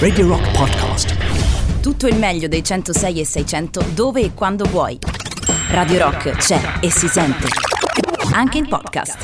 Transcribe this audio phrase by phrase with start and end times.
[0.00, 1.14] Radio Rock Podcast.
[1.80, 4.98] Tutto il meglio dei 106 e 600 dove e quando vuoi.
[5.68, 7.46] Radio Rock c'è e si sente.
[8.32, 9.18] Anche in podcast.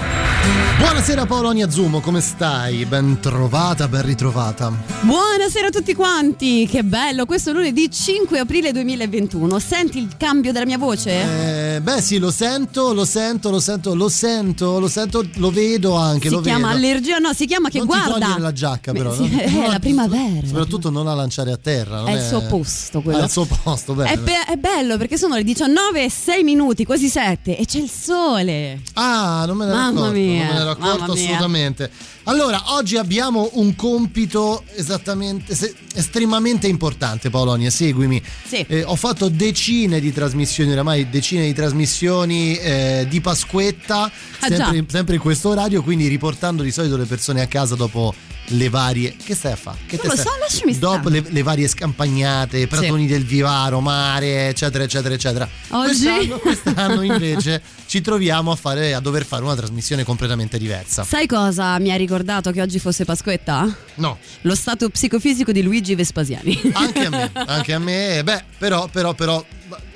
[0.79, 2.85] Buonasera Paolo Agnazumo, come stai?
[2.85, 4.73] Ben trovata, ben ritrovata.
[5.01, 9.59] Buonasera a tutti quanti, che bello, questo lunedì 5 aprile 2021.
[9.59, 11.11] Senti il cambio della mia voce?
[11.11, 11.46] Eh,
[11.81, 16.29] beh sì, lo sento, lo sento, lo sento, lo sento, lo sento, lo vedo anche,
[16.29, 16.79] si lo chiama vedo.
[16.79, 18.13] allergia, no, si chiama che non guarda.
[18.13, 19.13] Togliere la giacca però.
[19.15, 20.47] Sì, non- è non la primavera.
[20.47, 21.99] Soprattutto non la lanciare a terra.
[22.01, 23.19] non È il suo posto quello.
[23.21, 24.13] È il suo posto, bene.
[24.13, 27.79] È, be- è bello perché sono le 19 e 6 minuti, quasi 7 e c'è
[27.79, 28.81] il sole.
[28.95, 31.91] Ah, non me ne ero Mamma accorto, mia, non me ne ero accorto mamma mia.
[32.29, 38.21] Allora, oggi abbiamo un compito esattamente se- estremamente importante, Polonia, seguimi.
[38.45, 38.65] Sì.
[38.67, 44.85] Eh, ho fatto decine di trasmissioni, oramai decine di trasmissioni eh, di Pasquetta, Ah, sempre,
[44.89, 48.13] sempre in questo orario, quindi riportando di solito le persone a casa dopo
[48.49, 49.17] le varie.
[49.23, 49.79] Che stai a fare?
[49.87, 54.49] Che Non te lo so, lasciami Dopo le, le varie scampagnate, pratoni del Vivaro, mare,
[54.49, 55.49] eccetera, eccetera, eccetera.
[55.69, 56.05] Oggi?
[56.05, 61.05] Quest'anno, quest'anno invece ci troviamo a, fare, a dover fare una trasmissione completamente diversa.
[61.05, 63.75] Sai cosa mi ha ricordato che oggi fosse Pasquetta?
[63.95, 66.61] No, Lo stato psicofisico di Luigi Vespasiani.
[66.75, 68.23] anche a me, anche a me.
[68.23, 69.45] Beh, però, però, però,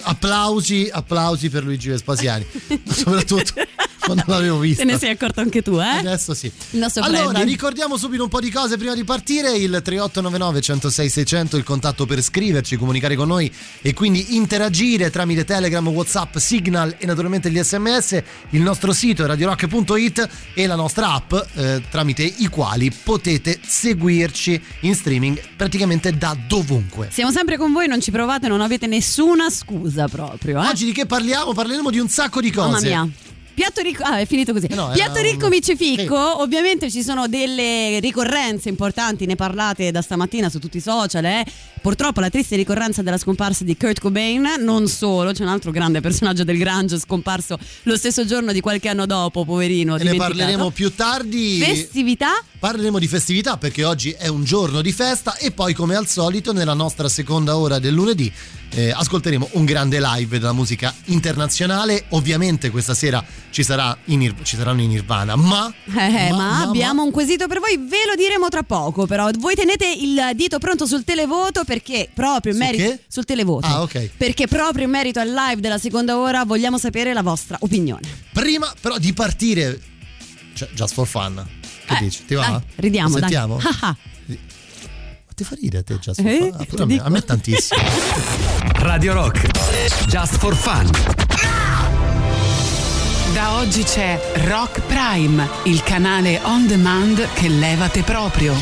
[0.03, 2.47] applausi, applausi per Luigi Vespasiani.
[2.89, 3.53] Soprattutto
[4.15, 4.83] quando l'avevo visto.
[4.85, 5.99] Te ne sei accorto anche tu, eh?
[5.99, 6.51] Adesso sì.
[7.01, 7.45] Allora, Freddy.
[7.45, 9.53] ricordiamo subito un po' di cose prima di partire.
[9.57, 15.45] Il 3899 106 600, il contatto per scriverci, comunicare con noi e quindi interagire tramite
[15.45, 18.23] Telegram, Whatsapp, Signal e naturalmente gli sms.
[18.51, 24.61] Il nostro sito è radiorock.it e la nostra app eh, tramite i quali potete seguirci
[24.81, 27.09] in streaming praticamente da dovunque.
[27.11, 30.63] Siamo sempre con voi, non ci provate, non avete nessuna scusa proprio.
[30.63, 30.69] Eh?
[30.69, 31.53] Oggi di che parliamo?
[31.53, 32.69] Parleremo di un sacco di cose.
[32.69, 33.09] Mamma mia.
[33.61, 34.69] Piatto ricco, ah, è finito così.
[34.71, 39.91] No, era Piatto ricco un- mici ficco, ovviamente ci sono delle ricorrenze importanti, ne parlate
[39.91, 41.23] da stamattina su tutti i social.
[41.27, 41.45] Eh.
[41.81, 46.01] Purtroppo la triste ricorrenza della scomparsa di Kurt Cobain, non solo, c'è un altro grande
[46.01, 49.97] personaggio del Grange scomparso lo stesso giorno di qualche anno dopo, poverino.
[49.97, 51.59] E ne parleremo più tardi.
[51.59, 52.43] Festività?
[52.59, 56.53] Parleremo di festività perché oggi è un giorno di festa e poi come al solito
[56.53, 58.31] nella nostra seconda ora del lunedì
[58.73, 62.05] eh, ascolteremo un grande live della musica internazionale.
[62.11, 65.73] Ovviamente questa sera ci, sarà in ci saranno in Nirvana, ma...
[65.87, 69.87] Eh, ma, abbiamo un quesito per voi, ve lo diremo tra poco, però voi tenete
[69.87, 73.01] il dito pronto sul televoto perché proprio in Su merito che?
[73.07, 73.65] sul televoto.
[73.69, 74.11] Ah, ok.
[74.17, 78.09] Perché proprio in merito al live della seconda ora vogliamo sapere la vostra opinione.
[78.33, 79.81] Prima però di partire...
[80.53, 81.47] Cioè, just for fun.
[81.87, 82.25] Che Eh, dici?
[82.25, 82.47] Ti va?
[82.49, 83.31] dai, ridiamo, Lo dai.
[83.31, 83.59] Sentiamo?
[83.63, 83.97] Ah, ah.
[84.27, 86.57] Ma ti fa ridere te just for Eh, fun?
[86.61, 87.81] Ah, pure a, me, a me tantissimo.
[88.83, 89.47] Radio Rock.
[90.09, 90.91] Just for fun.
[93.33, 98.55] Da oggi c'è Rock Prime, il canale on demand che levate proprio.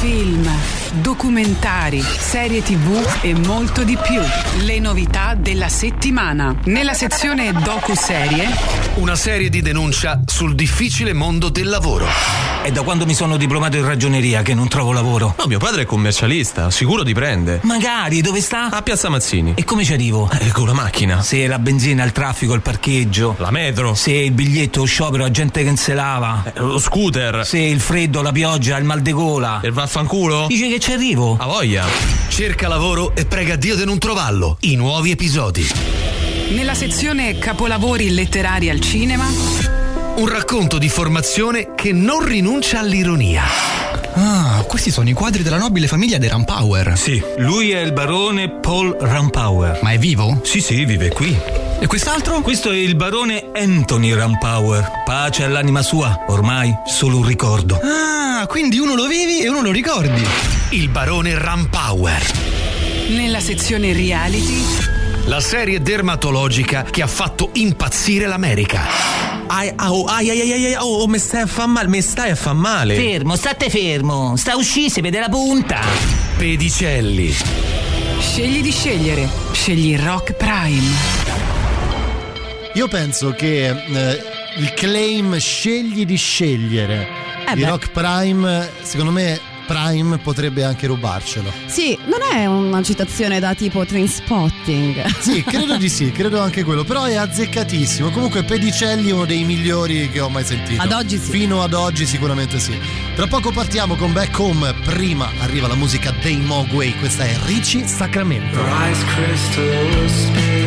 [0.00, 0.48] Film,
[0.94, 4.20] documentari, serie tv e molto di più.
[4.64, 6.54] Le novità della settimana.
[6.64, 8.48] Nella sezione docu-serie
[8.96, 12.06] Una serie di denuncia sul difficile mondo del lavoro.
[12.62, 15.34] È da quando mi sono diplomato in ragioneria che non trovo lavoro.
[15.38, 17.60] No, mio padre è commercialista, sicuro ti prende.
[17.62, 18.68] Magari, dove sta?
[18.70, 19.54] A Piazza Mazzini.
[19.56, 20.28] E come ci arrivo?
[20.30, 21.22] Eh, con la macchina.
[21.22, 23.36] Se la benzina, il traffico, il parcheggio.
[23.38, 23.94] La metro.
[23.94, 26.42] Se il biglietto, lo sciopero, la gente che non se lava.
[26.44, 27.46] Eh, lo scooter.
[27.46, 29.60] Se il freddo, la pioggia, il mal de gola.
[29.62, 30.46] E il vaffanculo?
[30.48, 31.36] Dice che ci arrivo.
[31.38, 31.84] A voglia.
[32.28, 34.56] Cerca lavoro e prega Dio di non trovarlo.
[34.60, 35.64] I nuovi episodi.
[36.50, 39.26] Nella sezione capolavori letterari al cinema,
[40.16, 43.44] Un racconto di formazione che non rinuncia all'ironia.
[44.14, 46.96] Ah, questi sono i quadri della nobile famiglia dei Rampower.
[46.98, 49.78] Sì, lui è il barone Paul Rampower.
[49.82, 50.40] Ma è vivo?
[50.42, 51.38] Sì, sì, vive qui.
[51.78, 52.40] E quest'altro?
[52.40, 55.02] Questo è il barone Anthony Rampower.
[55.04, 57.80] Pace all'anima sua, ormai solo un ricordo.
[57.82, 60.59] Ah, quindi uno lo vivi e uno lo ricordi.
[60.72, 62.22] Il barone Rampower.
[63.08, 64.62] nella sezione reality,
[65.24, 68.82] La serie dermatologica che ha fatto impazzire l'America.
[69.48, 72.30] Ai, au, ai, ai, ai, ai, ai, oh, mi stai a fa male, mi stai
[72.30, 72.94] a fa male.
[72.94, 74.36] Fermo, state fermo.
[74.36, 75.80] Sta uscì, si vede la punta.
[76.36, 77.34] Pedicelli.
[78.20, 79.28] scegli di scegliere.
[79.52, 80.88] Scegli Rock Prime.
[82.74, 84.22] Io penso che eh,
[84.58, 87.08] il claim scegli di scegliere
[87.50, 87.68] Eh di beh.
[87.68, 89.40] Rock Prime, secondo me
[89.70, 91.52] Prime potrebbe anche rubarcelo.
[91.66, 95.06] Sì, non è una citazione da tipo train spotting.
[95.20, 98.10] Sì, credo di sì, credo anche quello, però è azzeccatissimo.
[98.10, 100.82] Comunque Pedicelli è uno dei migliori che ho mai sentito.
[100.82, 101.30] Ad oggi sì.
[101.30, 102.76] Fino ad oggi sicuramente sì.
[103.14, 107.86] Tra poco partiamo con Back Home, prima arriva la musica dei Mogwai, questa è Ricci
[107.86, 108.58] Sacramento.
[108.58, 110.59] Ice crystals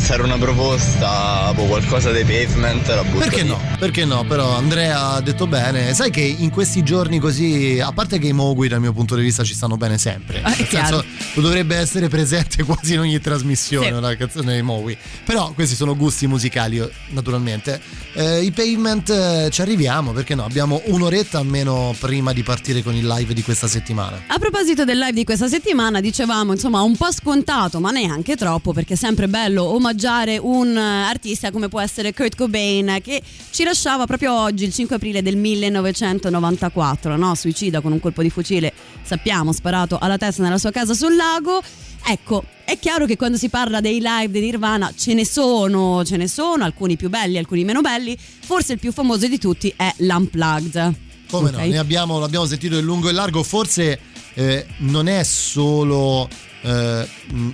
[0.02, 3.48] avanzare una proposta, boh, qualcosa dei pavement, la butto Perché lì.
[3.48, 3.71] no?
[3.82, 4.22] Perché no?
[4.22, 5.92] Però Andrea ha detto bene.
[5.92, 9.22] Sai che in questi giorni così, a parte che i Mogui dal mio punto di
[9.22, 10.40] vista ci stanno bene sempre.
[10.40, 13.92] Ah, senso, dovrebbe essere presente quasi in ogni trasmissione Sì.
[13.92, 14.96] una canzone dei Mogui.
[15.24, 17.80] Però questi sono gusti musicali, naturalmente.
[18.12, 20.44] Eh, I pavement eh, ci arriviamo, perché no?
[20.44, 24.22] Abbiamo un'oretta almeno prima di partire con il live di questa settimana.
[24.28, 28.72] A proposito del live di questa settimana, dicevamo insomma un po' scontato, ma neanche troppo,
[28.72, 33.20] perché è sempre bello omaggiare un eh, artista come può essere Kurt Cobain, che
[33.50, 37.34] ci lasciava proprio oggi, il 5 aprile del 1994, no?
[37.34, 38.70] suicida con un colpo di fucile,
[39.02, 41.62] sappiamo, sparato alla testa nella sua casa sul lago.
[42.04, 46.18] Ecco, è chiaro che quando si parla dei live di Nirvana ce ne sono, ce
[46.18, 48.14] ne sono, alcuni più belli, alcuni meno belli.
[48.18, 50.94] Forse il più famoso di tutti è l'Unplugged.
[51.30, 51.56] Come Ok?
[51.56, 51.66] no?
[51.66, 53.42] Ne abbiamo, l'abbiamo sentito in lungo e largo.
[53.42, 53.98] Forse
[54.34, 56.28] eh, non è solo
[56.60, 57.08] eh,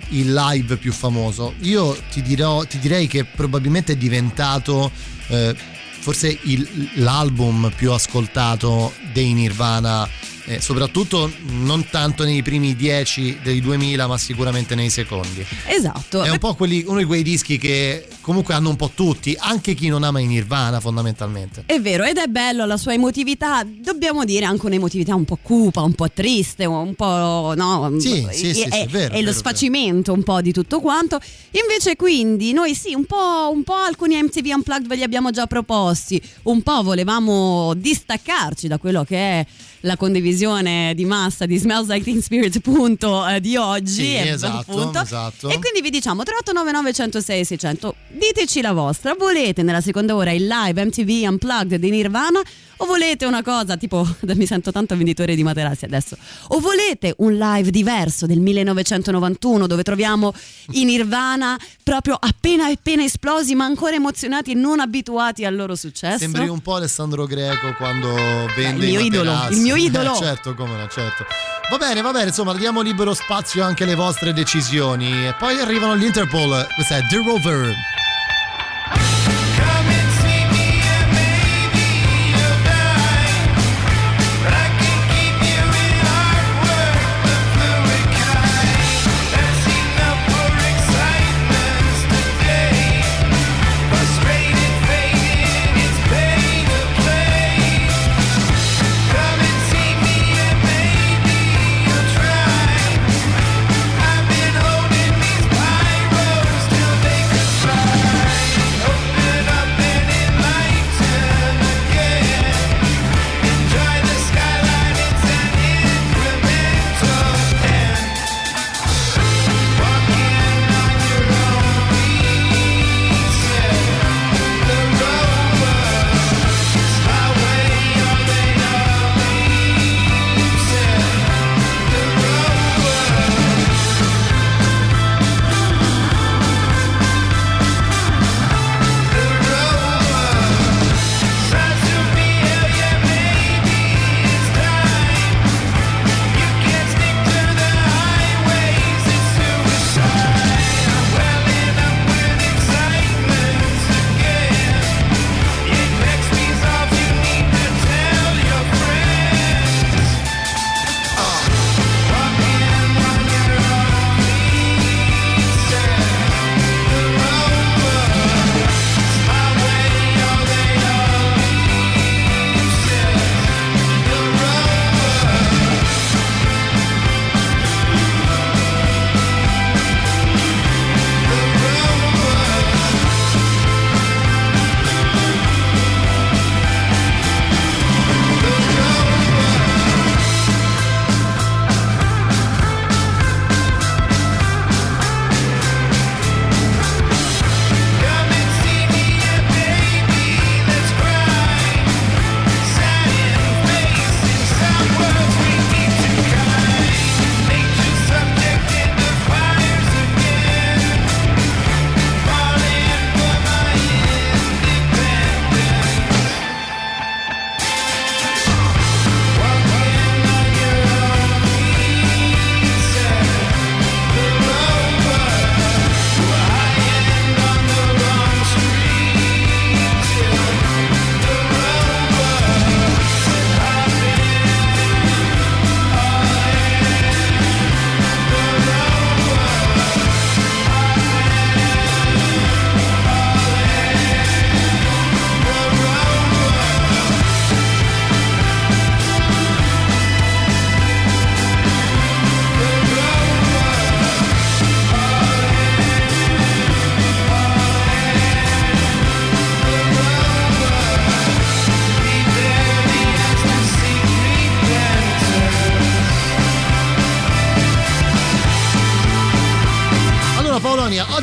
[0.08, 1.54] il live più famoso.
[1.60, 4.90] Io ti, dirò, ti direi che probabilmente è diventato
[5.28, 5.76] eh,
[6.08, 10.08] forse il- l'album più ascoltato dei Nirvana.
[10.48, 16.22] Eh, soprattutto non tanto nei primi dieci dei 2000 ma sicuramente nei secondi Esatto.
[16.22, 19.74] è un po' quelli- uno di quei dischi che comunque hanno un po' tutti anche
[19.74, 24.24] chi non ama i Nirvana fondamentalmente È vero, ed è bello la sua emotività, dobbiamo
[24.24, 27.52] dire anche un'emotività un po' cupa, un po' triste, un po'.
[27.56, 27.92] no?
[27.98, 30.80] Sì, sì, sì, è, sì, è vero, è lo vero, sfacimento un po' di tutto
[30.80, 31.18] quanto.
[31.52, 35.46] Invece, quindi, noi sì, un po', un po' alcuni MTV Unplugged ve li abbiamo già
[35.46, 39.46] proposti, un po' volevamo distaccarci da quello che è
[39.80, 43.92] la condivisione di massa di Smells Like Teen Spirit, punto eh, di oggi.
[43.92, 45.48] Sì, eh, esatto, esatto.
[45.48, 50.46] E quindi vi diciamo 3899 106 600 diteci la vostra volete nella seconda ora il
[50.46, 52.40] live MTV Unplugged di Nirvana
[52.80, 56.16] o volete una cosa tipo mi sento tanto venditore di materassi adesso
[56.48, 60.32] o volete un live diverso del 1991 dove troviamo
[60.72, 66.18] i Nirvana proprio appena appena esplosi ma ancora emozionati e non abituati al loro successo
[66.18, 68.14] Sembri un po' Alessandro Greco quando
[68.56, 70.14] vende il mio idolo, il mio idolo.
[70.14, 71.26] Eh, certo, come no, certo.
[71.70, 75.26] Va bene, va bene, insomma, diamo libero spazio anche alle vostre decisioni.
[75.26, 77.74] E poi arrivano gli Interpol, questa è The Rover.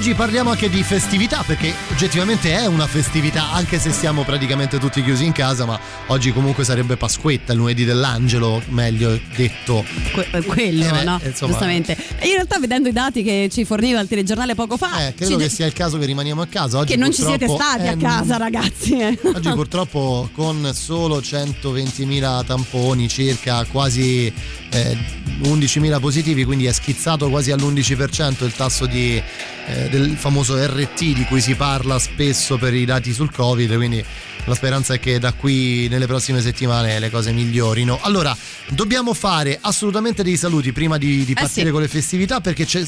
[0.06, 5.02] Oggi parliamo anche di festività perché oggettivamente è una festività anche se siamo praticamente tutti
[5.02, 9.84] chiusi in casa ma oggi comunque sarebbe Pasquetta, il lunedì dell'angelo, meglio detto.
[10.14, 11.20] Que- eh, quello, Eh beh, no?
[11.24, 11.52] insomma.
[11.54, 11.98] Giustamente.
[12.22, 15.50] In realtà vedendo i dati che ci forniva il telegiornale poco fa, Eh, credo che
[15.50, 16.78] sia il caso che rimaniamo a casa.
[16.78, 19.00] Oggi che non ci siete stati a eh, casa ragazzi.
[19.00, 19.18] eh.
[19.34, 24.32] Oggi purtroppo con solo 120.000 tamponi, circa quasi
[24.70, 24.98] eh,
[25.42, 29.22] 11.000 positivi, quindi è schizzato quasi all'11% il tasso di,
[29.68, 34.04] eh, del famoso RT di cui si parla spesso per i dati sul Covid, quindi
[34.46, 38.00] la speranza è che da qui nelle prossime settimane le cose migliorino.
[38.02, 38.36] Allora,
[38.70, 41.72] dobbiamo fare assolutamente dei saluti prima di, di partire sì.
[41.72, 42.86] con le festività perché ci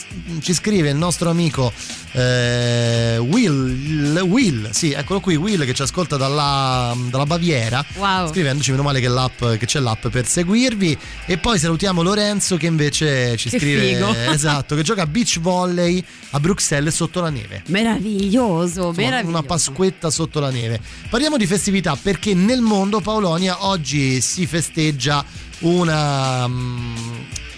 [0.54, 1.72] scrive il nostro amico
[2.12, 8.30] eh, Will, Will, sì, eccolo qui, Will che ci ascolta dalla, dalla Baviera Wow.
[8.30, 12.68] scrivendoci meno male che, l'app, che c'è l'app per seguirvi e poi salutiamo Lorenzo che
[12.68, 14.14] invece ci Che scrive figo.
[14.32, 19.28] esatto che gioca a beach volley a Bruxelles sotto la neve Meraviglioso, Insomma, meraviglioso.
[19.30, 25.26] una pasquetta sotto la neve parliamo di festività perché nel mondo Paolonia oggi si festeggia
[25.60, 26.96] una mm,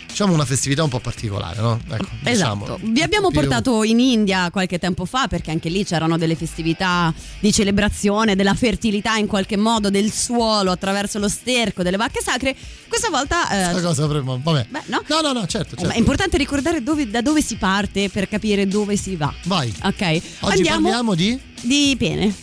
[0.07, 1.79] diciamo una festività un po' particolare no?
[1.89, 6.17] ecco, diciamo, Esatto, vi abbiamo portato in India qualche tempo fa perché anche lì c'erano
[6.17, 11.97] delle festività di celebrazione della fertilità in qualche modo del suolo attraverso lo sterco delle
[11.97, 12.55] vacche sacre.
[12.87, 15.03] Questa volta eh, Questa cosa avremmo- vabbè Beh, no?
[15.07, 15.87] no no no certo, Eh, certo.
[15.87, 19.33] ma è importante ricordare dove- da dove si parte per capire dove si va.
[19.45, 22.33] vai Ok, oggi andiamo parliamo di di pene.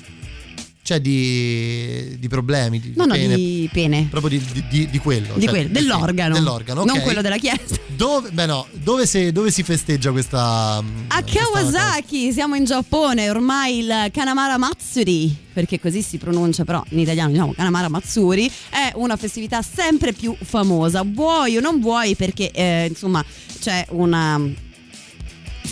[0.87, 4.07] Cioè di, di problemi di No, no, pene, di pene.
[4.09, 6.35] proprio di, di- di- quello Di cioè, quello, dell'organo.
[6.35, 7.03] dell'organo Non ok.
[7.03, 7.75] quello della chiesa.
[7.97, 10.77] dove, beh no, dove, si, dove si festeggia questa
[11.09, 16.81] A questa Kawasaki, siamo in Giappone, ormai il Kanamara Matsuri, perché così si pronuncia però
[16.91, 22.15] in italiano diciamo Kanamara Matsuri, è una festività sempre più famosa, vuoi o non vuoi
[22.15, 23.25] perché eh, insomma
[23.61, 24.41] c'è una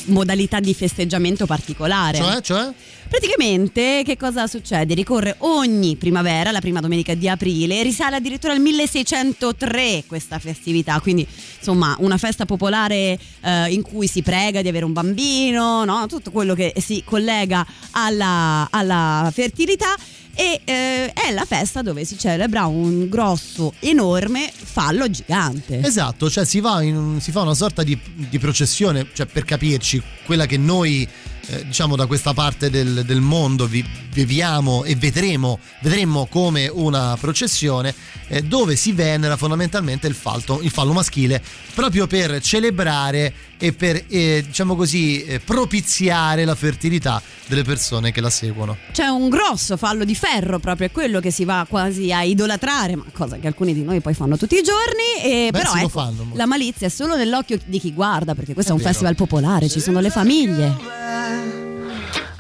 [0.07, 2.19] modalità di festeggiamento particolare.
[2.19, 2.73] cioè cioè
[3.09, 4.95] Praticamente che cosa succede?
[4.95, 11.27] Ricorre ogni primavera, la prima domenica di aprile, risale addirittura al 1603 questa festività, quindi
[11.59, 16.07] insomma una festa popolare eh, in cui si prega di avere un bambino, no?
[16.07, 19.95] tutto quello che si collega alla, alla fertilità
[20.35, 25.81] e eh, è la festa dove si celebra un grosso, enorme fallo gigante.
[25.81, 30.47] Esatto, cioè si, un- si fa una sorta di, di processione, cioè per capirci, quella
[30.47, 31.09] che noi
[31.47, 37.17] eh, diciamo da questa parte del, del mondo vi- viviamo e vedremo, vedremo come una
[37.21, 37.95] processione
[38.29, 41.43] eh, dove si venera fondamentalmente il, falto- il fallo maschile
[41.75, 43.33] proprio per celebrare
[43.65, 48.77] e per eh, diciamo così eh, propiziare la fertilità delle persone che la seguono.
[48.93, 52.97] C'è un grosso fallo di ferro, proprio è quello che si va quasi a idolatrare,
[52.97, 55.23] ma cosa che alcuni di noi poi fanno tutti i giorni.
[55.23, 58.73] E Beh, però ecco, fanno la malizia è solo nell'occhio di chi guarda, perché questo
[58.73, 58.91] è, un vero.
[58.91, 60.77] festival popolare, ci sono le famiglie.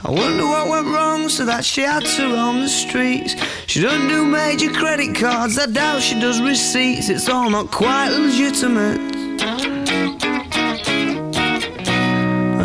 [0.06, 3.34] I wonder what went wrong so that she had to roam the streets.
[3.66, 7.08] She doesn't do major credit cards, I doubt she does receipts.
[7.08, 9.13] It's all not quite legitimate.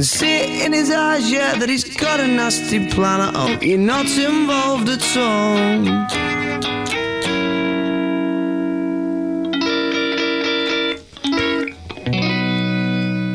[0.00, 0.04] can.
[0.04, 3.20] See it in his eyes, yeah, that he's got a nasty plan.
[3.20, 6.80] I hope you're not involved at all.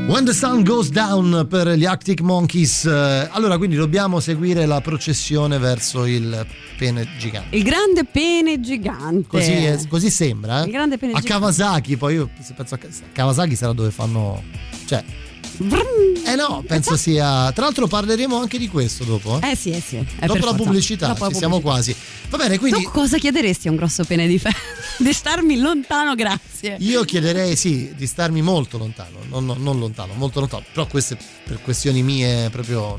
[0.08, 2.86] When the Sun Goes Down per gli Arctic Monkeys.
[2.86, 6.45] Eh, Allora, quindi dobbiamo seguire la processione verso il
[6.78, 7.56] pene gigante.
[7.56, 9.28] Il grande pene gigante.
[9.28, 10.65] Così, è- così sembra, eh?
[10.65, 11.39] Il grande pene A gigante.
[11.39, 14.43] Kawasaki, poi io penso a Ka- Kawasaki sarà dove fanno.
[14.86, 15.04] Cioè.
[16.27, 17.51] Eh no, penso sia.
[17.51, 19.39] Tra l'altro parleremo anche di questo dopo.
[19.41, 19.51] Eh?
[19.51, 19.97] Eh sì, eh sì.
[19.97, 20.63] è dopo la forza.
[20.63, 21.95] pubblicità, Dopo la ci siamo quasi.
[22.29, 22.84] Va bene, quindi.
[22.84, 24.58] Tu cosa chiederesti a un grosso pene di ferro?
[24.97, 26.77] di starmi lontano, grazie.
[26.79, 31.62] Io chiederei sì di starmi molto lontano, non, non- lontano, molto lontano, però queste per
[31.62, 32.97] questioni mie proprio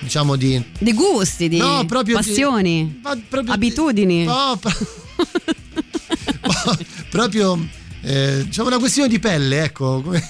[0.00, 4.24] diciamo di Di gusti, di No, proprio di- passioni, ma proprio abitudini.
[4.24, 4.70] No, pro-
[7.10, 7.58] proprio
[8.02, 10.26] eh, diciamo una questione di pelle, ecco, come-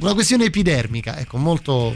[0.00, 1.94] una questione epidermica, ecco, molto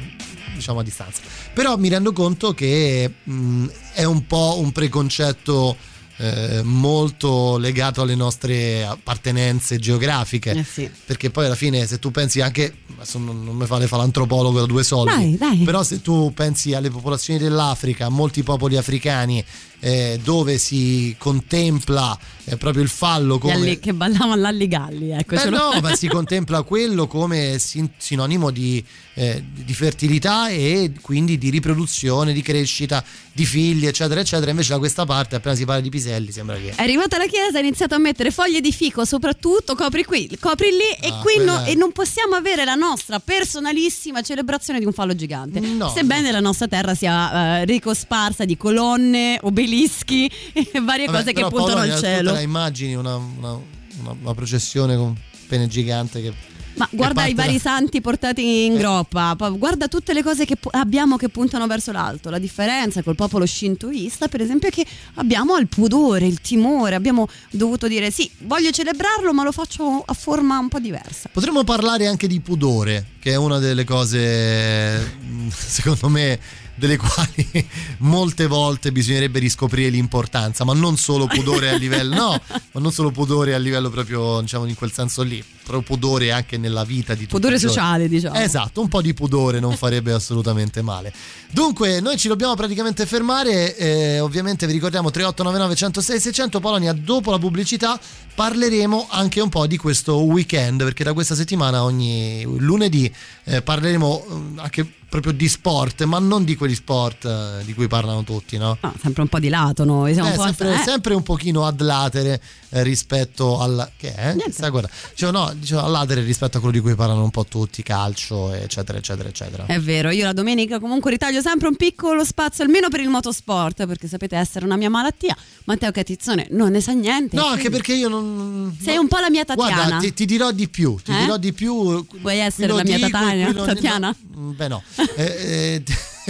[0.55, 1.21] diciamo a distanza.
[1.55, 5.77] Però mi rendo conto che mh, è un po' un preconcetto
[6.19, 10.91] eh, molto legato alle nostre appartenenze geografiche Eh sì.
[11.07, 14.61] perché poi alla fine se tu pensi anche adesso non, non mi fare fa l'antropologo
[14.61, 15.59] da due soldi Dai, dai.
[15.65, 19.43] però se tu pensi alle popolazioni dell'Africa a molti popoli africani
[19.81, 25.35] eh, dove si contempla eh, proprio il fallo come alli- che ballavano all'alligalli, ecco.
[25.37, 31.39] Beh, no, ma si contempla quello come sin- sinonimo di, eh, di fertilità e quindi
[31.39, 34.51] di riproduzione, di crescita, di figli, eccetera, eccetera.
[34.51, 36.73] Invece da questa parte, appena si parla di piselli, sembra che.
[36.75, 40.71] È arrivata la chiesa, ha iniziato a mettere foglie di fico soprattutto, copri qui, copri
[40.71, 44.85] lì e Ah, qui no- è- e non possiamo avere la nostra personalissima celebrazione di
[44.85, 45.61] un fallo gigante.
[45.61, 51.33] No, Sebbene la nostra terra sia eh, ricosparsa di colonne, obelischi e varie Vabbè, cose
[51.33, 52.33] che puntano al cielo.
[52.33, 53.59] la immagini una, una-
[54.01, 55.17] una- una processione con
[55.49, 56.33] pene gigante che.
[56.73, 58.79] Ma guarda i vari da- santi portati in Eh.
[58.79, 62.31] groppa, guarda tutte le cose che abbiamo che puntano verso l'alto.
[62.31, 67.27] La differenza col popolo shintoista, per esempio, è che abbiamo il pudore, il timore, abbiamo
[67.51, 71.29] dovuto dire sì, voglio celebrarlo, ma lo faccio a forma un po' diversa.
[71.33, 75.17] Potremmo parlare anche di pudore, che è una delle cose,
[75.51, 76.39] secondo me,
[76.75, 77.49] delle quali
[77.99, 82.41] molte volte bisognerebbe riscoprire l'importanza, ma non solo pudore a livello, no,
[82.73, 86.57] ma non solo pudore a livello proprio, diciamo, in quel senso lì, però pudore anche
[86.57, 88.35] nella vita di tutti Pudore sociale, diciamo.
[88.39, 91.13] Esatto, un po' di pudore non farebbe assolutamente male.
[91.51, 93.77] Dunque, noi ci dobbiamo praticamente fermare.
[93.77, 96.93] eh, ovviamente vi ricordiamo 3899 106 600 Polonia.
[96.93, 97.99] Dopo la pubblicità
[98.35, 103.13] parleremo anche un po' di questo weekend, perché da questa settimana, ogni lunedì,
[103.45, 107.89] eh, parleremo eh, anche proprio di sport, ma non di quegli sport eh, di cui
[107.89, 108.79] parlano tutti, no?
[108.81, 110.79] No, sempre un po' di lato noi, siamo Eh, un po' sempre, eh.
[110.79, 114.35] sempre un pochino ad latere eh, rispetto al che è?
[114.51, 114.89] Stai guarda.
[115.11, 118.53] Dicevo, no, dicevo ad latere rispetto a quello di cui parlano un po' tutti, calcio,
[118.53, 119.67] eccetera, eccetera, eccetera.
[119.67, 123.87] È vero, io la domenica comunque ritaglio sempre un piccolo spazio, almeno per il motorsport,
[123.87, 125.37] perché sapete essere una mia malattia.
[125.65, 127.37] Matteo Catizzone non ne sa niente.
[127.37, 128.77] No, anche perché io non.
[128.81, 129.75] Sei un po' la mia Tatiana.
[129.75, 130.99] Guarda, ti, ti dirò di più.
[131.03, 131.19] Ti Eh?
[131.21, 132.07] dirò di più.
[132.21, 133.53] Vuoi essere la mia dico, Tatiana?
[133.65, 134.17] Tatiana?
[134.35, 134.83] no, beh, no.
[135.17, 135.83] Eh, eh,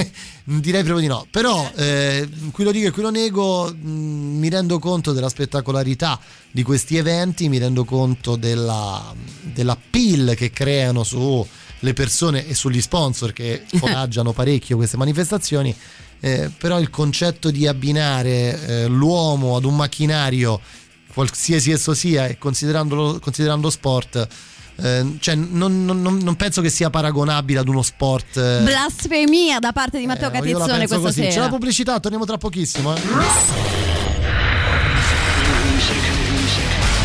[0.45, 1.27] direi proprio di no.
[1.31, 3.73] Però, eh, qui lo dico e qui lo nego.
[3.73, 6.19] mh, mi rendo conto della spettacolarità
[6.51, 7.49] di questi eventi.
[7.49, 11.47] Mi rendo conto della, della pill che creano su
[11.83, 15.75] le persone e sugli sponsor che foraggiano parecchio queste manifestazioni.
[16.23, 20.61] Eh, però il concetto di abbinare eh, l'uomo ad un macchinario
[21.13, 24.29] qualsiasi esso sia e considerandolo, considerando sport
[24.83, 29.73] eh, cioè non, non- non- penso che sia paragonabile ad uno sport eh, Blasfemia da
[29.73, 31.21] parte di Matteo eh, io la Catizzone penso questa così.
[31.23, 31.45] c'è sera.
[31.45, 33.01] la pubblicità torniamo tra pochissimo eh.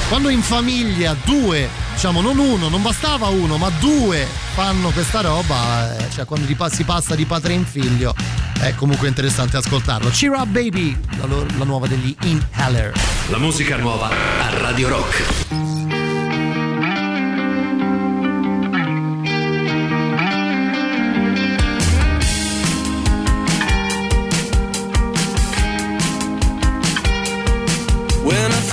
[0.10, 5.98] quando in famiglia due diciamo non uno non bastava uno ma due fanno questa roba
[5.98, 8.14] eh, cioè quando si passa di padre in figlio
[8.60, 12.94] è comunque interessante ascoltarlo Cheer Up Baby la, la nuova degli Inhaler
[13.30, 15.75] La musica nuova a Radio Rock.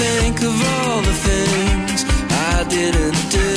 [0.02, 1.98] Think of all the things
[2.54, 3.50] I didn't do,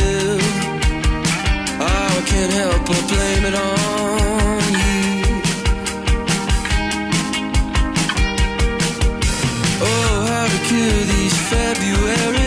[1.84, 5.04] oh, I can't help but blame it on you.
[9.88, 12.45] Oh, how to cure these February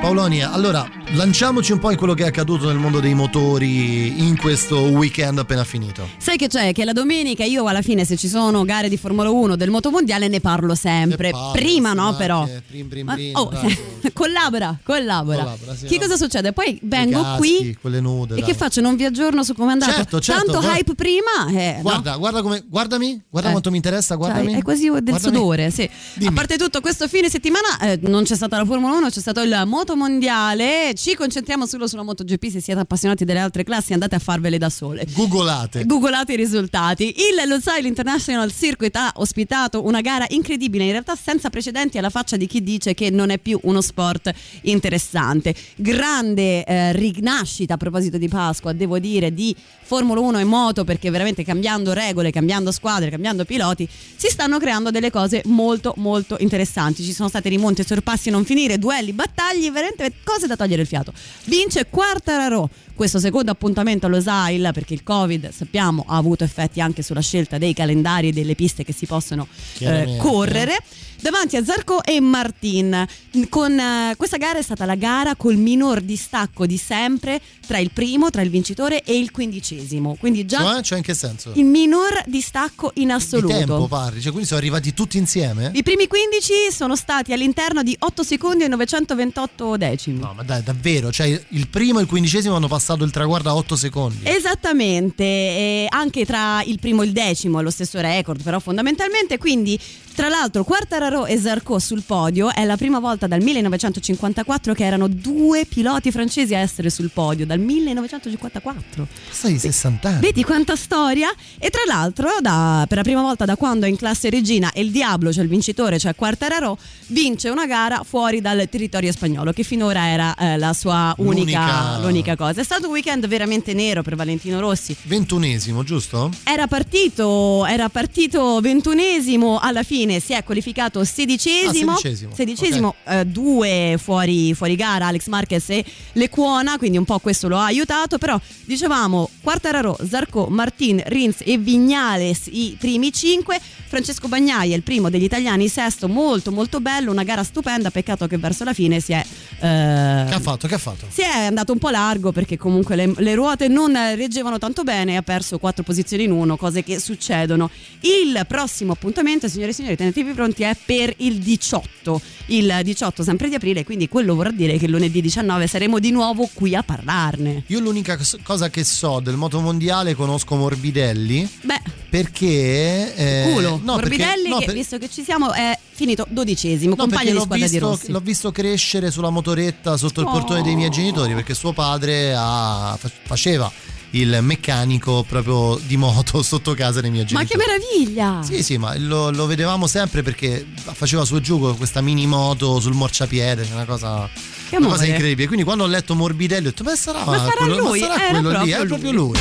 [0.00, 0.52] Paolonia.
[0.52, 4.80] Allora, lanciamoci un po' in quello che è accaduto nel mondo dei motori in questo
[4.80, 6.06] weekend appena finito.
[6.18, 6.72] Sai che c'è?
[6.72, 10.28] Che la domenica io alla fine se ci sono gare di Formula 1 del motomondiale
[10.28, 11.28] ne parlo sempre.
[11.28, 12.48] Ne parlo, Prima no dai, però.
[12.86, 13.50] prim, Ma- prim, oh,
[14.12, 15.42] collabora, collabora.
[15.44, 16.00] Collabora, sì, che no?
[16.02, 16.52] cosa succede?
[16.52, 18.46] Poi vengo caschi, qui quelle nude, e dai.
[18.48, 18.80] che faccio?
[18.80, 19.92] Non vi aggiorno su come è andato.
[19.92, 21.46] Certo, certo, Tanto guarda- hype prima.
[21.50, 21.82] eh, no?
[21.82, 23.52] Guarda, guarda come guardami, guarda Eh.
[23.52, 24.50] quanto mi interessa, guardami.
[24.50, 25.20] Cioè, è quasi del Guardami.
[25.36, 25.88] sudore, sì.
[26.14, 26.30] Dimmi.
[26.30, 29.40] A parte tutto, questo fine settimana eh, non c'è stata la Formula 1, c'è stato
[29.40, 30.94] il Moto Mondiale.
[30.96, 32.48] Ci concentriamo solo sulla MotoGP.
[32.48, 35.06] Se siete appassionati delle altre classi, andate a farvele da sole.
[35.12, 35.84] Googolate.
[35.84, 37.14] Googolate i risultati.
[37.18, 42.38] Il Losail International Circuit ha ospitato una gara incredibile, in realtà senza precedenti alla faccia
[42.38, 44.32] di chi dice che non è più uno sport
[44.62, 45.54] interessante.
[45.76, 49.54] Grande eh, rinascita a proposito di Pasqua, devo dire, di
[49.86, 54.90] Formula 1 e moto, perché veramente cambiando regole, cambiando squadre, cambiando piloti, si stanno creando
[54.90, 57.04] delle cose molto molto interessanti.
[57.04, 60.88] Ci sono stati rimonti e sorpassi non finire, duelli, battaglie, veramente cose da togliere il
[60.88, 61.12] fiato.
[61.44, 67.02] Vince Quartararo questo secondo appuntamento allo SAIL perché il Covid sappiamo ha avuto effetti anche
[67.02, 69.46] sulla scelta dei calendari e delle piste che si possono
[69.80, 70.78] eh, correre
[71.20, 73.06] davanti a Zarco e Martin
[73.48, 77.90] con eh, questa gara è stata la gara col minor distacco di sempre tra il
[77.92, 81.52] primo tra il vincitore e il quindicesimo quindi già Cioè, cioè in che senso?
[81.54, 85.70] il minor distacco in Di assoluto tempo parli, cioè quindi sono arrivati tutti insieme?
[85.74, 90.62] i primi 15 sono stati all'interno di 8 secondi e 928 decimi No, ma dai,
[90.62, 94.20] davvero, cioè il primo e il quindicesimo hanno passato il traguardo a 8 secondi.
[94.24, 99.38] Esattamente, e anche tra il primo e il decimo è lo stesso record, però fondamentalmente
[99.38, 99.78] quindi
[100.16, 105.08] tra l'altro Quartararo e Zarco sul podio è la prima volta dal 1954 che erano
[105.08, 109.06] due piloti francesi a essere sul podio, dal 1954.
[109.30, 110.20] Sei 60 anni.
[110.20, 111.28] Vedi quanta storia?
[111.58, 114.80] E tra l'altro, da- per la prima volta da quando è in classe regina e
[114.80, 119.64] il Diablo, cioè il vincitore, cioè Quartararo, vince una gara fuori dal territorio spagnolo, che
[119.64, 122.62] finora era eh, la sua unica, L'unica- l'unica cosa.
[122.62, 124.96] È stato un weekend veramente nero per Valentino Rossi.
[125.02, 126.30] Ventunesimo, giusto?
[126.42, 131.92] Era partito, era partito ventunesimo, alla fine si è qualificato sedicesimo.
[131.92, 137.18] Ah, sedicesimo, Sedicesimo, eh, due fuori, fuori gara, Alex Marquez e Lecuona, quindi un po'
[137.18, 143.60] questo lo ha aiutato, però dicevamo Quartararo, Zarco, Martin, Rins e Vignales i primi cinque,
[143.86, 148.38] Francesco Bagnaia il primo degli italiani, sesto, molto molto bello, una gara stupenda, peccato che
[148.38, 149.24] verso la fine si è...
[149.60, 150.66] eh, Che ha fatto?
[150.66, 151.06] Che ha fatto?
[151.10, 155.12] si è andato un po' largo perché comunque le, le ruote non reggevano tanto bene
[155.12, 157.70] e ha perso quattro posizioni in uno, cose che succedono.
[158.00, 162.20] Il prossimo appuntamento, signore e signori, tenetevi pronti, è per il 18.
[162.46, 166.48] Il 18 sempre di aprile, quindi quello vorrà dire che lunedì 19 saremo di nuovo
[166.52, 167.64] qui a parlarne.
[167.66, 173.14] Io l'unica cos- cosa che so del motomondiale conosco Morbidelli Beh, perché...
[173.14, 176.90] eh, culo, no, perché- Morbidelli no, che per- visto che ci siamo è finito dodicesimo,
[176.90, 178.10] No, compagno perché di squadra di visto, Rossi.
[178.12, 180.30] l'ho visto crescere sulla motoretta sotto il Oh.
[180.30, 183.70] portone dei miei genitori perché suo padre ha- fa- faceva
[184.10, 187.48] il meccanico proprio di moto sotto casa dei miei Ma genitori.
[187.48, 188.42] che meraviglia!
[188.42, 192.80] Sì, sì, ma lo, lo vedevamo sempre perché faceva su giù con questa mini moto
[192.80, 194.28] sul marciapiede, c'è una cosa,
[194.68, 195.08] Che una cosa amore.
[195.10, 195.46] incredibile.
[195.46, 198.28] Quindi quando ho letto Morbidelli ho detto, beh sarà, Ma sarà quello, lui, ma sarà
[198.28, 199.38] era quello lì, è proprio lui.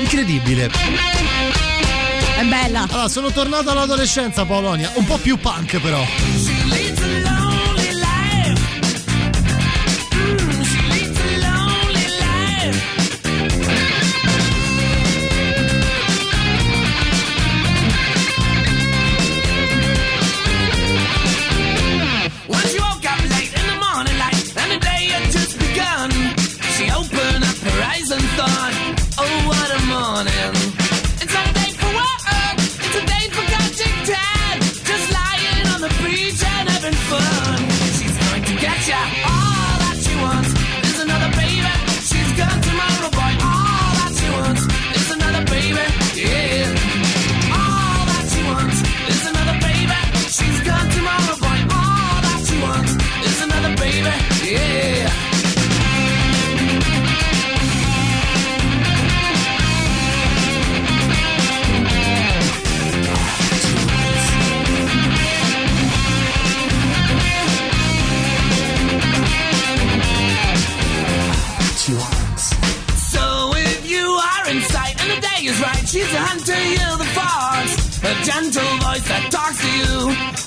[0.00, 0.70] Incredibile.
[2.38, 2.86] È bella!
[2.90, 6.02] Allora, sono tornato all'adolescenza, Polonia, un po' più punk però.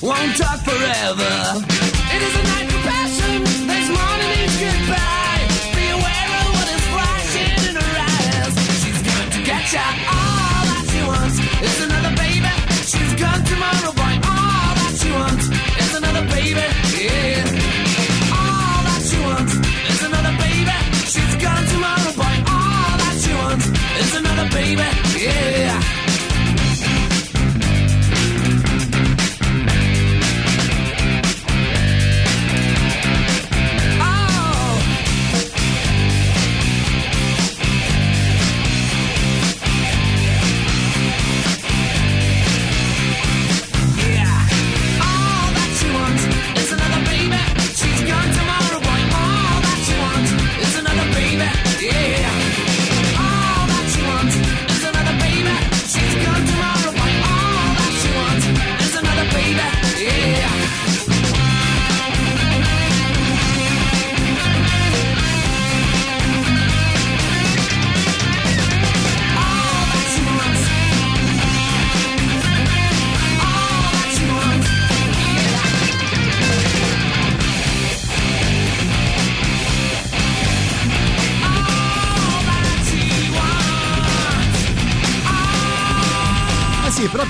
[0.06, 1.32] Won't talk forever.
[2.14, 5.42] It is a night for passion, this morning is goodbye.
[5.74, 8.54] Be aware of what is flashing in her eyes.
[8.84, 10.05] She's going to get ya.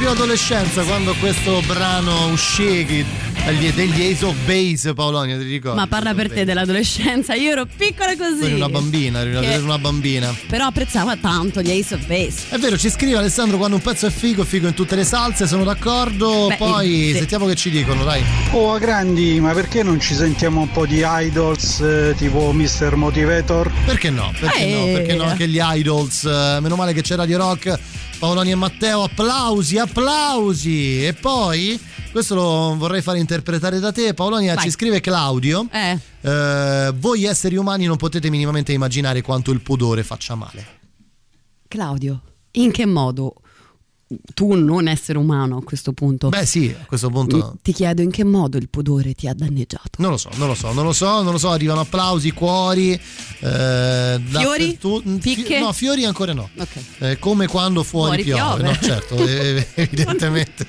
[0.07, 3.05] Proprio adolescenza quando questo brano uscì
[3.55, 5.79] degli Ace of Base, Paolonia, ti ricordi?
[5.79, 8.45] Ma parla per te dell'adolescenza, io ero piccola così.
[8.45, 10.35] Eri una bambina, eri una, Che- una bambina.
[10.49, 12.47] Però apprezzava tanto gli Ace of Base.
[12.49, 15.05] È vero, ci scrive Alessandro quando un pezzo è figo, è figo in tutte le
[15.05, 16.47] salse, sono d'accordo.
[16.49, 17.19] Beh, Poi sì.
[17.19, 18.23] sentiamo che ci dicono, dai.
[18.51, 22.97] Oh, a grandi, ma perché non ci sentiamo un po' di idols eh, tipo Mr.
[22.97, 23.71] Motivator?
[23.85, 24.33] Perché no?
[24.39, 24.87] Perché no?
[24.87, 24.93] Eh.
[24.93, 25.23] Perché no?
[25.25, 26.25] Anche gli idols.
[26.25, 27.79] eh, meno male che c'è Radio Rock.
[28.19, 31.05] Paoloni e Matteo, applausi, applausi.
[31.07, 31.79] E poi,
[32.17, 34.15] questo lo vorrei fare interpretare da te.
[34.15, 34.65] Paolonia Vai.
[34.65, 35.69] ci scrive Claudio.
[35.71, 35.99] Eh.
[36.23, 40.67] eh, voi esseri umani non potete minimamente immaginare quanto il pudore faccia male.
[41.69, 43.35] Claudio, in che modo
[44.33, 47.59] tu, non essere umano a questo punto, Beh sì, a questo punto...
[47.61, 49.99] ti chiedo in che modo il pudore ti ha danneggiato?
[49.99, 52.93] Non lo so, non lo so, non lo so, non lo so, arrivano applausi, cuori.
[52.93, 52.99] eh,
[53.41, 54.21] Fiori?
[54.31, 55.03] dappertutto.
[55.21, 55.59] Fi- Picche?
[55.59, 56.49] no, fiori ancora no.
[56.57, 56.77] Ok.
[57.01, 58.63] Eh, come quando fuori, Fuori piove.
[58.63, 58.63] piove.
[58.63, 60.67] No, certo, eh, evidentemente.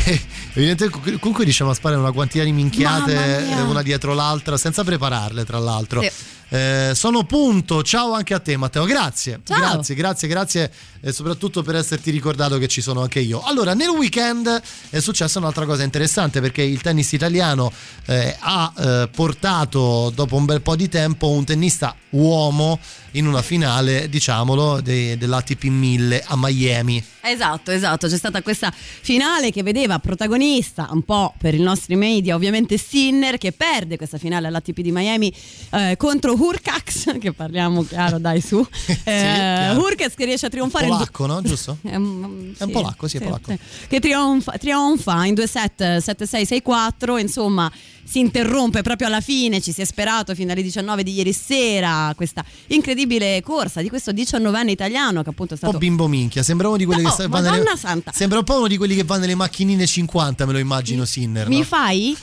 [0.52, 5.58] Evidentemente, comunque riusciamo a sparare una quantità di minchiate una dietro l'altra senza prepararle, tra
[5.58, 6.02] l'altro.
[6.02, 6.10] Sì.
[6.52, 9.56] Eh, sono punto, ciao anche a te Matteo, grazie, Ciao.
[9.56, 13.40] grazie, grazie, grazie e soprattutto per esserti ricordato che ci sono anche io.
[13.42, 17.72] Allora, nel weekend è successa un'altra cosa interessante perché il tennis italiano
[18.06, 22.78] eh, ha eh, portato dopo un bel po' di tempo un tennista uomo
[23.12, 27.02] in una finale, diciamolo, de- dell'ATP 1000 a Miami.
[27.22, 32.34] Esatto, esatto, c'è stata questa finale che vedeva protagonista un po' per i nostri media,
[32.34, 35.32] ovviamente Sinner che perde questa finale all'ATP di Miami
[35.70, 38.64] eh, contro Hurkacz, che parliamo chiaro, dai su.
[39.04, 39.74] Eh.
[39.74, 41.42] Hurkacz che riesce a trionfare in Polacco, no?
[41.42, 41.76] Giusto?
[41.82, 43.54] È un, È un polacco, sì, è polacco.
[43.88, 47.70] Che trionfa, trionfa in 2 set 7-6-6-4, insomma
[48.02, 52.12] si interrompe proprio alla fine, ci si è sperato fino alle 19 di ieri sera
[52.16, 55.78] questa incredibile corsa di questo 19enne italiano che appunto è Un po' stato...
[55.78, 58.10] bimbo minchia, sembra uno di quelli No, che sta- va nelle- Madonna santa.
[58.12, 61.46] Sembra un po' uno di quelli che va nelle macchinine 50, me lo immagino Sinner.
[61.48, 61.64] Mi no?
[61.64, 62.16] fai?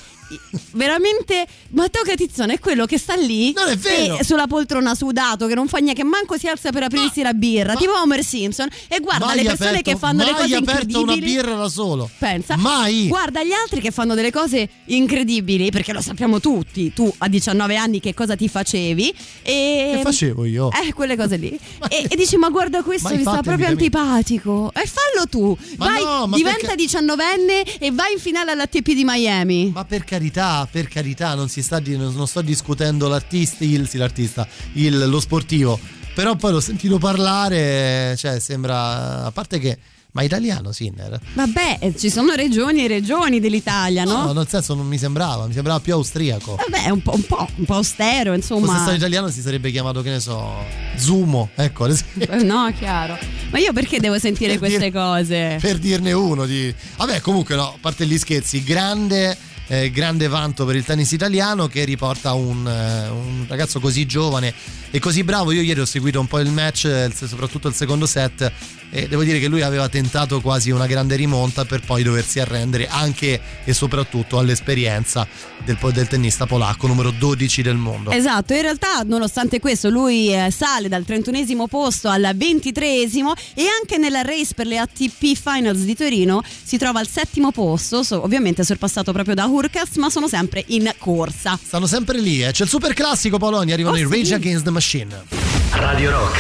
[0.72, 4.20] Veramente Matteo Catizzone è quello che sta lì Non è vero.
[4.24, 7.76] sulla poltrona sudato che non fa niente che manco si alza per aprirsi la birra
[7.76, 11.02] tipo Homer Simpson e guarda Mai le persone aperto- che fanno le mai cose aperto
[11.02, 12.10] una incredibili birra da solo.
[12.18, 13.08] Pensa, Mai.
[13.08, 17.76] guarda gli altri che fanno delle cose incredibili, perché lo sappiamo tutti, tu a 19
[17.76, 19.92] anni che cosa ti facevi e...
[19.96, 20.70] Che facevo io?
[20.72, 21.50] Eh, quelle cose lì.
[21.90, 24.72] e, e dici, ma guarda questo Mai mi sta proprio antipatico.
[24.74, 25.58] E fallo tu.
[25.78, 29.72] Ma vai, no, ma diventa perché- 19enne e vai in finale all'ATP di Miami.
[29.74, 34.48] Ma per carità, per carità, non, si sta, non sto discutendo l'artista, il, sì, l'artista
[34.74, 35.80] il- lo sportivo.
[36.16, 39.78] Però poi l'ho sentito parlare, cioè sembra, a parte che,
[40.14, 41.20] ma italiano Sinner?
[41.36, 44.24] Vabbè, eh, ci sono regioni e regioni dell'Italia, no?
[44.26, 46.56] No, nel senso non mi sembrava, mi sembrava più austriaco.
[46.56, 48.80] Vabbè, un po', un po', un po' austero, Se fosse insomma.
[48.80, 50.56] stato italiano si sarebbe chiamato, che ne so,
[50.96, 51.86] Zumo, ecco.
[51.86, 53.16] Eh, No, chiaro.
[53.52, 55.58] Ma io perché devo sentire Per queste dire- cose?
[55.62, 56.74] per dirne uno di...
[56.96, 59.38] Vabbè comunque no, a parte gli scherzi, grande
[59.68, 64.54] eh, grande vanto per il tennis italiano che riporta un, eh, un, ragazzo così giovane
[64.90, 65.52] e così bravo.
[65.52, 68.52] Io ieri ho seguito un po' il match, soprattutto il secondo set
[68.90, 72.88] e devo dire che lui aveva tentato quasi una grande rimonta per poi doversi arrendere
[72.88, 75.28] anche e soprattutto all'esperienza
[75.64, 78.12] del, del tennista polacco numero 12 del mondo.
[78.12, 83.98] Esatto, in realtà nonostante questo lui eh, sale dal 31 posto al 23 e anche
[83.98, 89.12] nella race per le ATP Finals di Torino si trova al settimo posto, ovviamente sorpassato
[89.12, 91.60] proprio da Hurkacz, ma sono sempre in corsa.
[91.62, 92.52] Stanno sempre lì, eh.
[92.52, 95.24] c'è il super classico Polonia, arrivano oh, i Rage Against the Machine.
[95.72, 96.38] Radio Rock,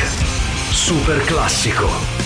[0.71, 2.16] super classico.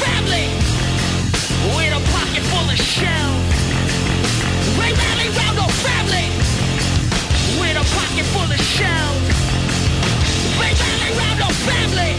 [0.00, 0.48] family
[1.76, 3.44] with a pocket full of shells.
[4.78, 6.28] Rally round family
[7.60, 9.24] with a pocket full of shells.
[10.56, 12.12] Rally round family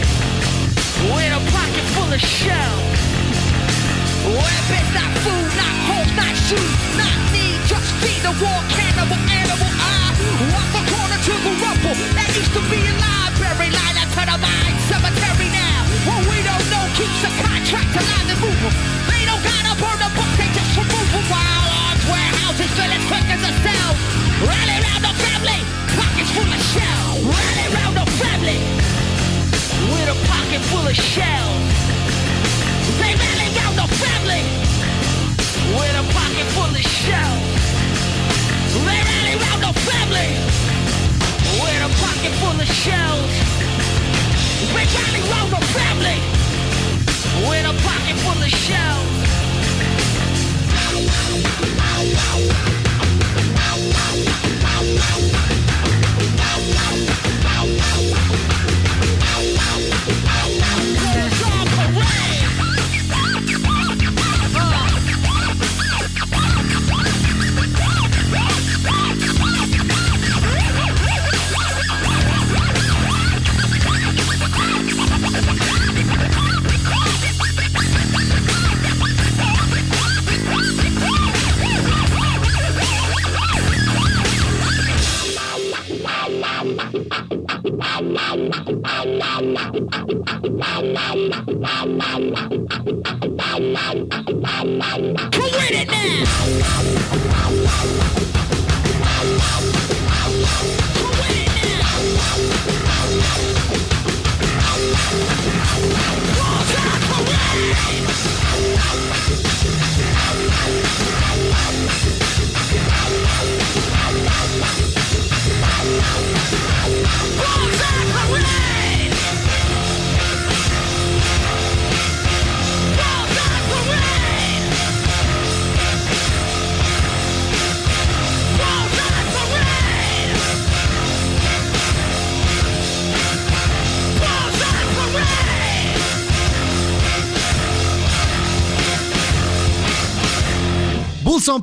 [1.10, 2.96] with a pocket full of shells.
[4.96, 5.74] Not food, not
[6.16, 7.60] not shoes, not need.
[7.66, 9.70] Just feed the war cannibal animal.
[9.78, 10.14] I
[10.52, 13.70] walk the corner to the rubble that used to be a library.
[13.70, 14.38] Line up to the
[14.88, 15.65] cemetery now.
[16.06, 18.74] What we don't know keeps the contract alive and moving.
[19.10, 21.26] They don't gotta burn the book, they just remove them.
[21.26, 23.90] While arms warehouses fill as quick as a cell.
[24.46, 25.60] Rally round the family,
[25.98, 27.10] pockets full of shell.
[27.26, 28.58] Rally round the family,
[29.90, 31.50] with a pocket full of shell.
[33.02, 34.42] They rally round the family,
[35.74, 37.34] with a pocket full of shell.
[38.86, 40.30] They rally round the family,
[41.58, 43.55] with a pocket full of shells.
[44.58, 46.18] We're running round a family
[47.46, 49.16] with a pocket full of shells.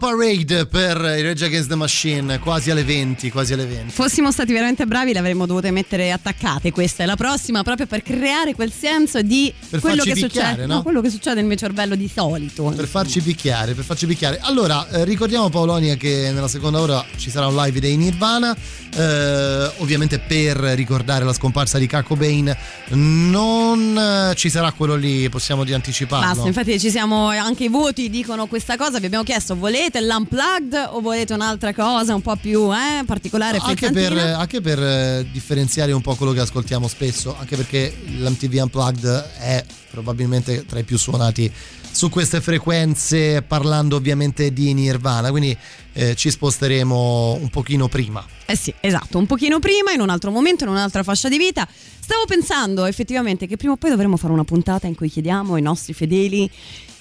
[0.04, 3.92] up Parade per i Rage Against the Machine, quasi alle 20, quasi alle 20.
[3.92, 6.72] Fossimo stati veramente bravi, le avremmo dovute mettere attaccate.
[6.72, 10.76] Questa è la prossima, proprio per creare quel senso di per quello che, succede, no?
[10.76, 12.64] No, quello che succede nel mio cervello di solito.
[12.64, 14.40] Per farci picchiare, per farci picchiare.
[14.42, 18.56] Allora, eh, ricordiamo Paolonia che nella seconda ora ci sarà un live dei Nirvana.
[18.96, 22.56] Eh, ovviamente per ricordare la scomparsa di Kurt Cobain
[22.90, 23.98] non
[24.32, 26.34] eh, ci sarà quello lì, possiamo di anticiparlo.
[26.34, 30.00] Basta, infatti ci siamo anche i voti dicono questa cosa, vi abbiamo chiesto volete volete
[30.14, 33.58] l'unplugged o volete un'altra cosa un po' più eh, particolare?
[33.62, 38.60] Anche per, anche per, eh, differenziare un po' quello che ascoltiamo spesso, anche perché l'MTV
[38.62, 41.52] Unplugged è probabilmente tra i più suonati
[41.92, 45.56] su queste frequenze, parlando ovviamente di Nirvana, quindi
[45.94, 48.26] eh, ci sposteremo un pochino prima.
[48.46, 51.68] Eh sì, esatto, un pochino prima, in un altro momento, in un'altra fascia di vita.
[51.70, 55.62] Stavo pensando effettivamente che prima o poi dovremmo fare una puntata in cui chiediamo ai
[55.62, 56.50] nostri fedeli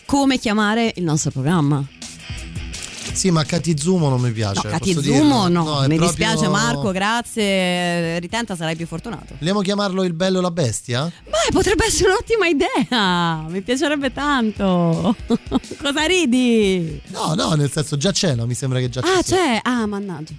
[0.05, 1.83] come chiamare il nostro programma.
[3.13, 4.61] Sì, ma Katizumo non mi piace.
[4.65, 9.35] No, Katizumo no, è mi proprio- dispiace Marco, grazie, ritenta sarai più fortunato.
[9.39, 11.05] Vogliamo chiamarlo il bello e la bestia?
[11.25, 15.15] Beh, potrebbe essere un'ottima idea, mi piacerebbe tanto.
[15.81, 17.01] Cosa ridi?
[17.09, 18.47] No, no, nel senso già c'è, no?
[18.47, 20.33] Mi sembra che già ci Ah, c'è, ah, mannaggia.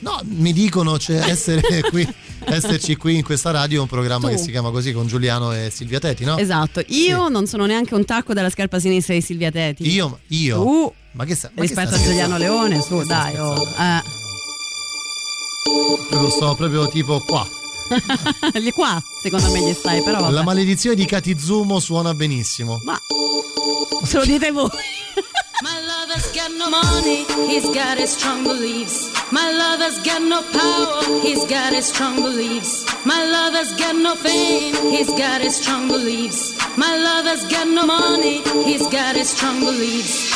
[0.00, 2.06] No, mi dicono cioè, essere qui,
[2.44, 4.34] esserci qui in questa radio è un programma Tu.
[4.34, 6.36] che si chiama così con Giuliano e Silvia Teti, no?
[6.36, 9.88] Esatto, io non sono neanche un tacco dalla scarpa sinistra di Silvia Teti.
[9.90, 10.62] Io, io.
[10.62, 12.36] Tu, ma che sta, ma che rispetto sta a Giuliano?
[12.36, 13.54] Leone, su, dai, oh.
[13.78, 14.02] Eh.
[16.10, 17.48] Proprio sto proprio tipo qua.
[18.52, 20.20] Gli qua, secondo me gli stai, però.
[20.20, 20.32] vabbè.
[20.32, 22.80] La maledizione di Katizumo suona benissimo.
[22.84, 23.00] Ma
[24.04, 24.68] se lo dite voi.
[25.62, 29.10] My lover's got no money, he's got his strong beliefs.
[29.32, 32.84] My lover's got no power, he's got his strong beliefs.
[33.06, 36.54] My lover's got no fame, he's got his strong beliefs.
[36.76, 40.35] My lover's got no money, he's got his strong beliefs.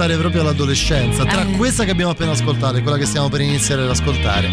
[0.00, 1.56] vuoi riportare proprio all'adolescenza, tra Eh.
[1.56, 4.48] questa che abbiamo appena ascoltato e quella che stiamo per iniziare ad ascoltare.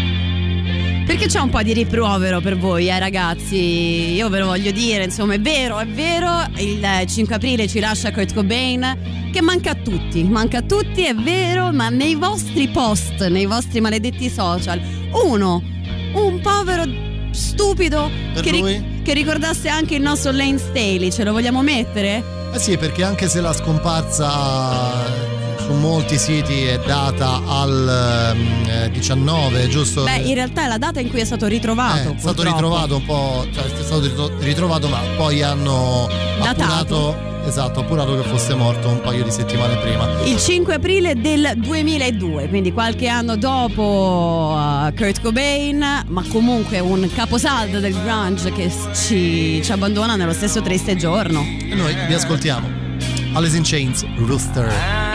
[1.06, 4.12] Perché c'è un po' di rimprovero per voi, eh, ragazzi.
[4.12, 6.44] Io ve lo voglio dire, insomma, è vero, è vero.
[6.56, 10.22] Il 5 aprile ci lascia Kurt Cobain, che manca a tutti.
[10.24, 14.78] Manca a tutti, è vero, ma nei vostri post, nei vostri maledetti social,
[15.24, 15.62] uno,
[16.12, 16.84] un povero
[17.30, 18.10] stupido
[18.42, 19.00] che, lui?
[19.02, 22.22] che ricordasse anche il nostro Lane Staley, ce lo vogliamo mettere?
[22.52, 25.27] Eh sì, perché anche se la scomparsa
[25.68, 30.04] su molti siti è data al ehm, eh, 19, giusto?
[30.04, 32.08] Beh, in realtà è la data in cui è stato ritrovato.
[32.08, 36.08] Eh, è stato ritrovato un po', cioè è stato ritro- ritrovato, ma poi hanno
[36.38, 36.62] Datato.
[36.62, 37.16] appurato,
[37.46, 40.08] esatto, appurato che fosse morto un paio di settimane prima.
[40.24, 47.10] Il 5 aprile del 2002, quindi qualche anno dopo uh, Kurt Cobain, ma comunque un
[47.14, 51.40] caposaldo del grunge che ci, ci abbandona nello stesso triste giorno.
[51.42, 52.86] E noi vi ascoltiamo.
[53.34, 55.07] Alice in Chains, Rooster.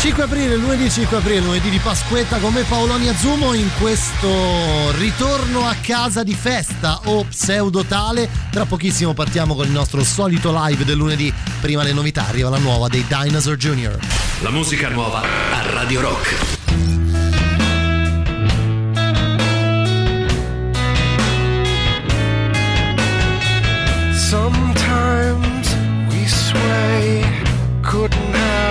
[0.00, 5.66] 5 aprile, lunedì 5 aprile, lunedì di Pasquetta con me Paoloni Azumo in questo ritorno
[5.66, 8.28] a casa di festa o pseudo tale.
[8.50, 11.32] Tra pochissimo partiamo con il nostro solito live del lunedì.
[11.60, 13.98] Prima le novità, arriva la nuova dei Dinosaur Jr.
[14.40, 16.57] La musica nuova a Radio Rock.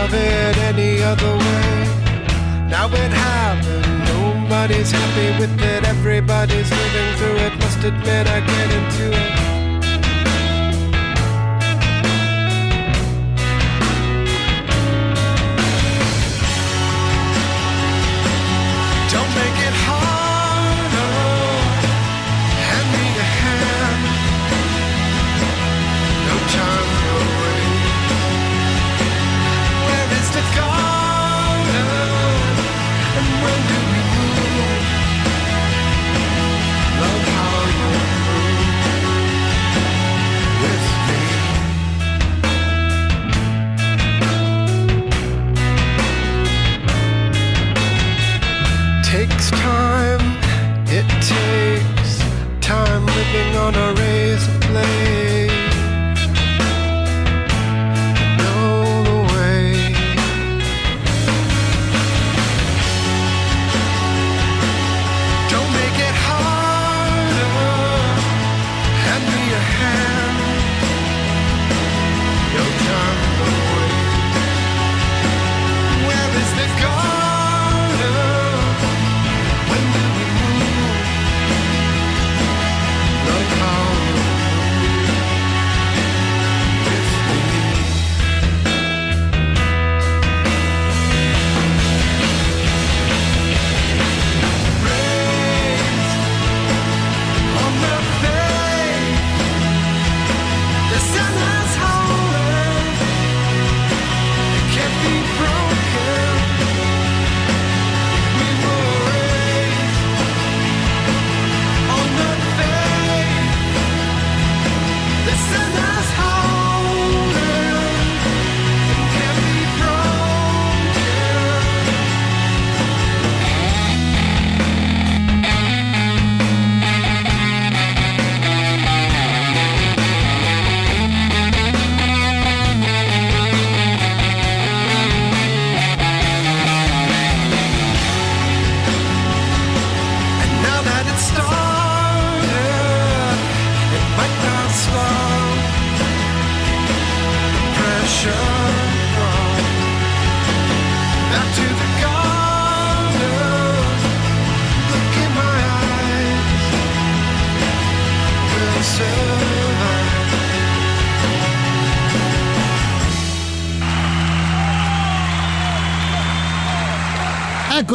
[0.10, 2.70] Couldn't it any other way.
[2.70, 7.58] Now it happened, nobody's happy with it, everybody's living through it.
[7.60, 9.47] Must admit, I get into it.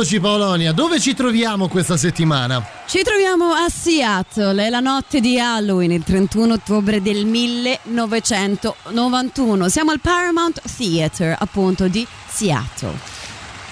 [0.03, 2.66] Eccoci Paolonia, dove ci troviamo questa settimana?
[2.88, 9.68] Ci troviamo a Seattle, è la notte di Halloween, il 31 ottobre del 1991.
[9.68, 12.98] Siamo al Paramount Theater, appunto, di Seattle.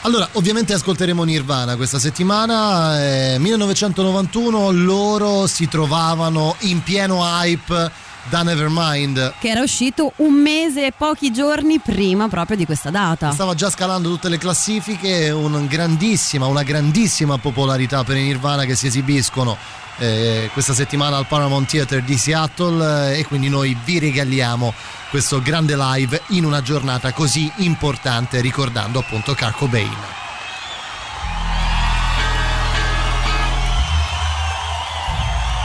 [0.02, 3.02] Allora, ovviamente ascolteremo Nirvana questa settimana.
[3.02, 7.90] Eh, 1991 loro si trovavano in pieno hype
[8.28, 9.34] da Nevermind.
[9.38, 13.32] Che era uscito un mese e pochi giorni prima proprio di questa data.
[13.32, 18.74] Stava già scalando tutte le classifiche, un grandissima, una grandissima popolarità per i Nirvana che
[18.74, 19.56] si esibiscono
[19.98, 24.72] eh, questa settimana al Paramount Theater di Seattle eh, e quindi noi vi regaliamo
[25.10, 29.96] questo grande live in una giornata così importante ricordando appunto Kurt Cobain.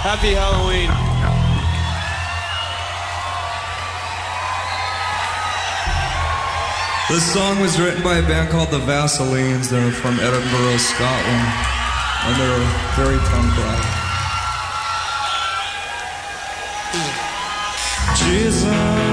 [0.03, 1.14] Happy Halloween.
[7.07, 9.69] This song was written by a band called the Vaselines.
[9.69, 11.47] They're from Edinburgh, Scotland,
[12.25, 12.65] and they're
[12.97, 13.85] very punk rock.
[18.17, 19.04] Jesus,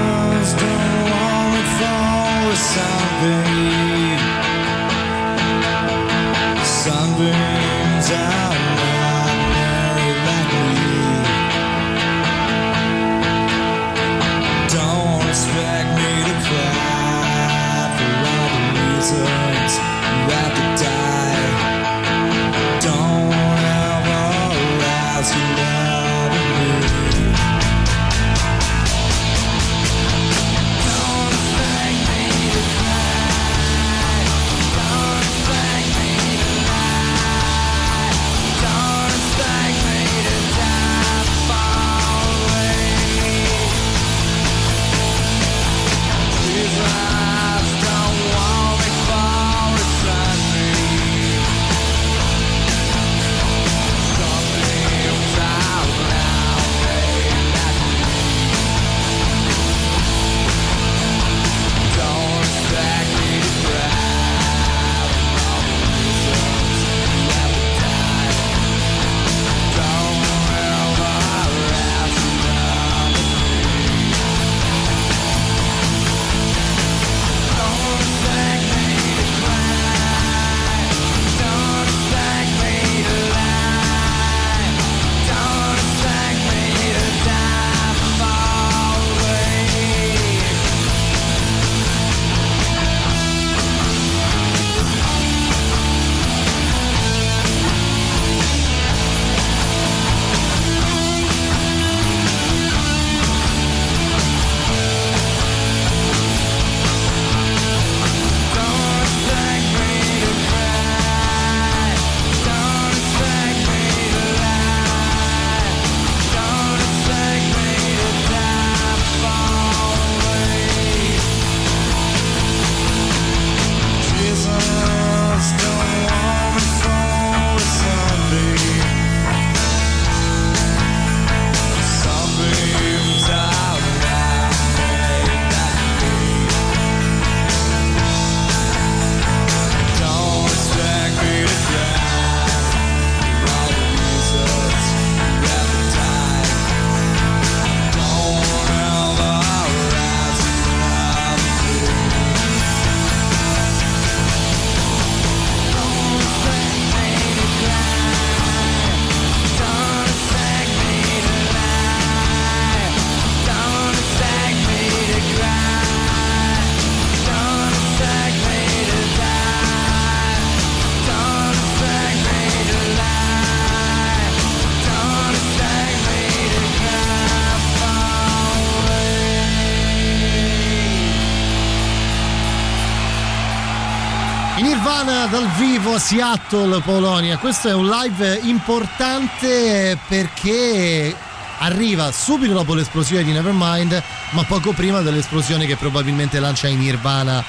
[184.61, 187.37] Nirvana dal vivo a Seattle, Polonia.
[187.37, 191.13] Questo è un live importante perché
[191.57, 194.01] arriva subito dopo l'esplosione di Nevermind,
[194.31, 197.43] ma poco prima dell'esplosione che probabilmente lancia in Nirvana.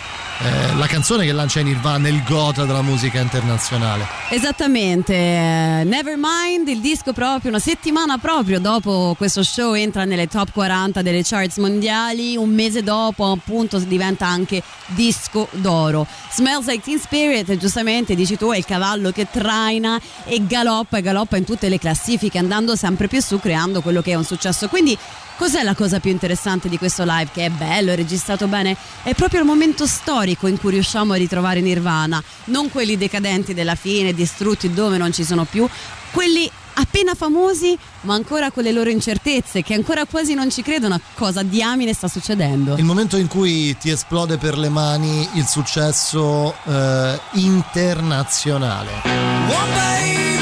[0.45, 4.07] Eh, la canzone che lancia Nirvana il gota della musica internazionale.
[4.29, 10.53] Esattamente, eh, Nevermind, il disco proprio una settimana proprio dopo questo show entra nelle top
[10.53, 16.07] 40 delle charts mondiali, un mese dopo appunto diventa anche disco d'oro.
[16.31, 21.03] Smells Like Teen Spirit, giustamente dici tu, è il cavallo che traina e galoppa e
[21.03, 24.69] galoppa in tutte le classifiche andando sempre più su creando quello che è un successo.
[24.69, 24.99] Quindi
[25.37, 27.29] Cos'è la cosa più interessante di questo live?
[27.33, 28.77] Che è bello, è registrato bene?
[29.03, 33.75] È proprio il momento storico in cui riusciamo a ritrovare Nirvana, non quelli decadenti della
[33.75, 35.69] fine, distrutti dove non ci sono più,
[36.13, 40.95] quelli appena famosi ma ancora con le loro incertezze, che ancora quasi non ci credono
[40.95, 42.77] a cosa diamine sta succedendo.
[42.77, 48.91] Il momento in cui ti esplode per le mani il successo eh, internazionale.
[49.05, 50.34] E Eccoci,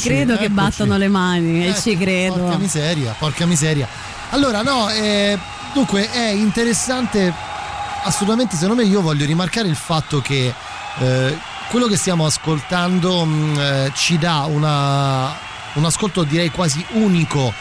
[0.00, 0.52] ci credo che eccoci.
[0.52, 2.34] battono le mani, e Ecco, ci credo.
[2.36, 3.88] Porca miseria, porca miseria.
[4.30, 5.38] Allora, no, eh,
[5.72, 7.32] dunque è interessante,
[8.04, 10.52] assolutamente, secondo me io voglio rimarcare il fatto che
[10.98, 11.38] eh,
[11.70, 15.34] quello che stiamo ascoltando mh, eh, ci dà una-
[15.74, 17.52] un ascolto direi quasi unico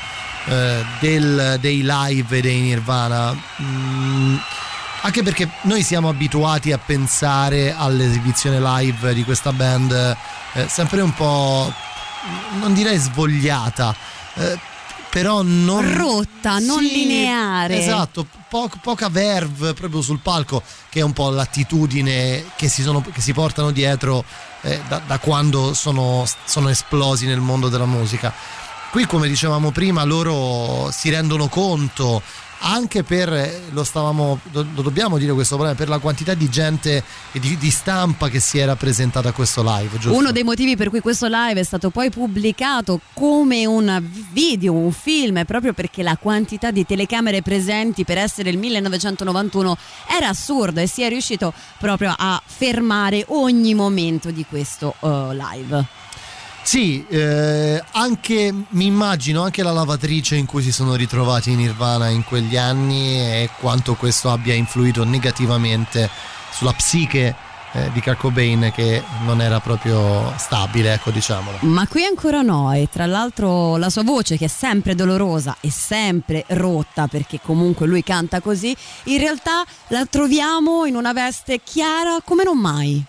[0.45, 3.33] eh, del- dei live dei Nirvana.
[3.61, 4.35] Mm,
[5.01, 10.15] anche perché noi siamo abituati a pensare all'esibizione live di questa band
[10.53, 11.73] eh, sempre un po',
[12.59, 13.95] non direi svogliata,
[14.35, 14.57] eh,
[15.09, 15.95] però non...
[15.95, 17.77] Rotta, non Sì, lineare.
[17.77, 23.01] Esatto, po- poca verve proprio sul palco, che è un po' l'attitudine che si, sono-
[23.01, 24.23] che si portano dietro
[24.61, 28.33] eh, da, da quando sono, sono esplosi nel mondo della musica.
[28.91, 32.21] Qui, come dicevamo prima, loro si rendono conto
[32.65, 37.03] anche per, eh, lo stavamo, lo, dobbiamo dire questo problema, per la quantità di gente
[37.31, 40.17] e di, di stampa che si era presentata a questo live, giusto?
[40.17, 44.01] Uno dei motivi per cui questo live è stato poi pubblicato come un
[44.31, 50.29] video, un film, proprio perché la quantità di telecamere presenti per essere il 1991 era
[50.29, 56.02] assurda e si è riuscito proprio a fermare ogni momento di questo eh, live.
[56.63, 62.07] Sì, eh, anche mi immagino anche la lavatrice in cui si sono ritrovati in Nirvana
[62.07, 66.09] in quegli anni e quanto questo abbia influito negativamente
[66.51, 67.35] sulla psiche
[67.73, 71.57] eh, di Kurt Cobain che non era proprio stabile, ecco diciamolo.
[71.61, 75.69] Ma qui ancora no, e tra l'altro la sua voce che è sempre dolorosa e
[75.69, 82.19] sempre rotta perché comunque lui canta così, in realtà la troviamo in una veste chiara
[82.23, 83.03] come non mai.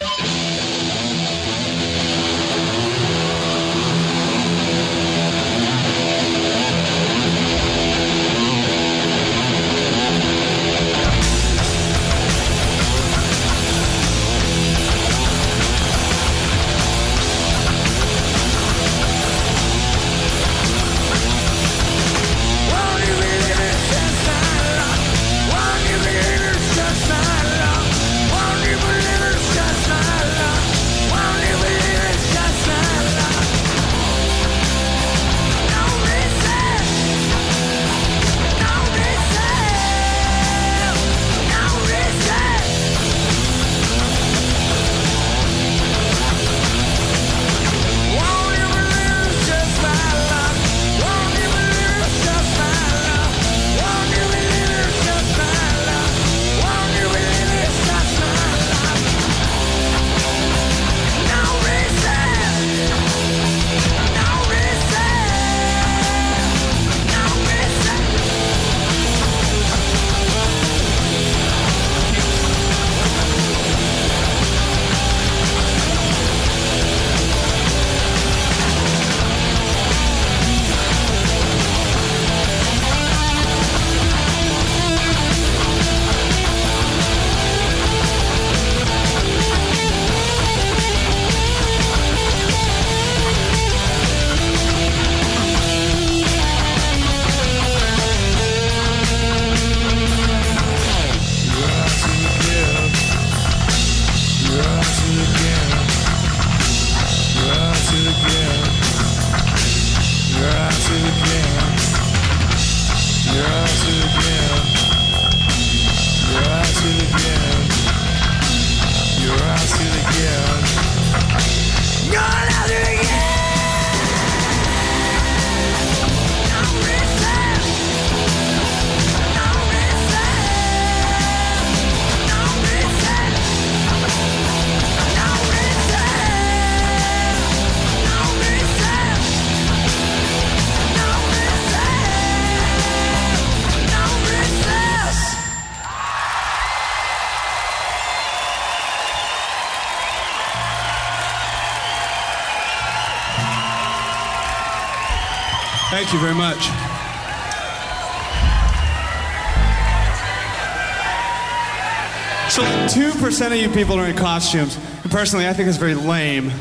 [163.34, 164.78] 2% of you people are in costumes.
[165.02, 166.52] And personally, I think it's very lame.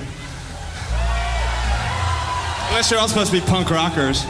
[2.69, 4.23] Unless you're all supposed to be punk rockers.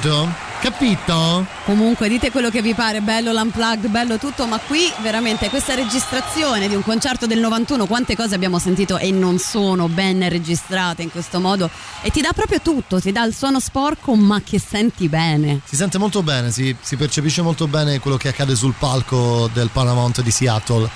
[0.00, 0.28] Capito?
[0.60, 1.46] Capito?
[1.66, 6.68] Comunque dite quello che vi pare, bello l'unplugged, bello tutto, ma qui veramente questa registrazione
[6.68, 11.10] di un concerto del 91, quante cose abbiamo sentito e non sono ben registrate in
[11.10, 11.68] questo modo
[12.00, 15.60] e ti dà proprio tutto, ti dà il suono sporco ma che senti bene.
[15.64, 19.68] Si sente molto bene, si, si percepisce molto bene quello che accade sul palco del
[19.70, 20.88] Paramount di Seattle.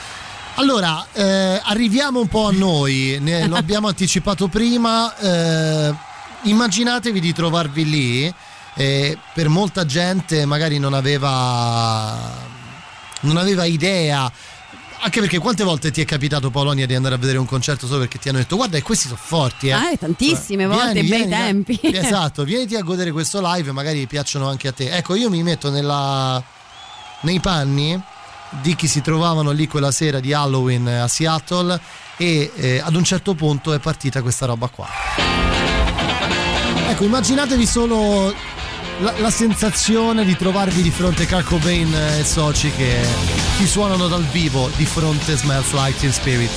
[0.55, 5.95] Allora, eh, arriviamo un po' a noi, ne- lo abbiamo anticipato prima, eh,
[6.45, 8.35] immaginatevi di trovarvi lì,
[8.77, 12.19] eh, per molta gente magari non aveva,
[13.21, 14.31] non aveva idea,
[15.01, 18.01] anche perché quante volte ti è capitato Polonia di andare a vedere un concerto solo
[18.01, 19.93] perché ti hanno detto guarda e questi sono forti eh.
[19.93, 21.79] Eh, tantissime volte, Vieni, bei vieni, tempi.
[21.83, 21.99] vieni.
[21.99, 24.91] Esatto, vieniti a godere questo live, magari piacciono anche a te.
[24.91, 26.43] Ecco, io mi metto nella,
[27.21, 28.01] nei panni
[28.63, 31.79] di chi si trovavano lì quella sera di Halloween a Seattle
[32.17, 34.89] e eh, ad un certo punto è partita questa roba qua.
[36.89, 38.33] Ecco, immaginatevi solo
[39.01, 43.01] la, la sensazione di trovarvi di fronte a Kurt Cobain e soci che
[43.57, 46.51] ti suonano dal vivo di fronte a Smells Like Teen Spirit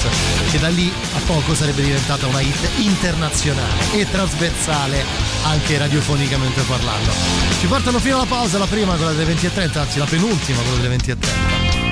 [0.52, 5.04] che da lì a poco sarebbe diventata una hit internazionale e trasversale
[5.46, 7.12] anche radiofonicamente parlando.
[7.60, 10.96] Ci portano fino alla pausa, la prima quella delle 20.30, anzi la penultima quella delle
[10.96, 11.87] 20.30.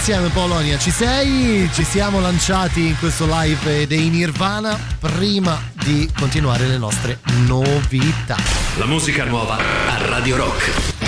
[0.00, 1.68] insieme Polonia, ci sei?
[1.74, 8.36] Ci siamo lanciati in questo live dei Nirvana prima di continuare le nostre novità.
[8.78, 10.99] La musica nuova a Radio Rock.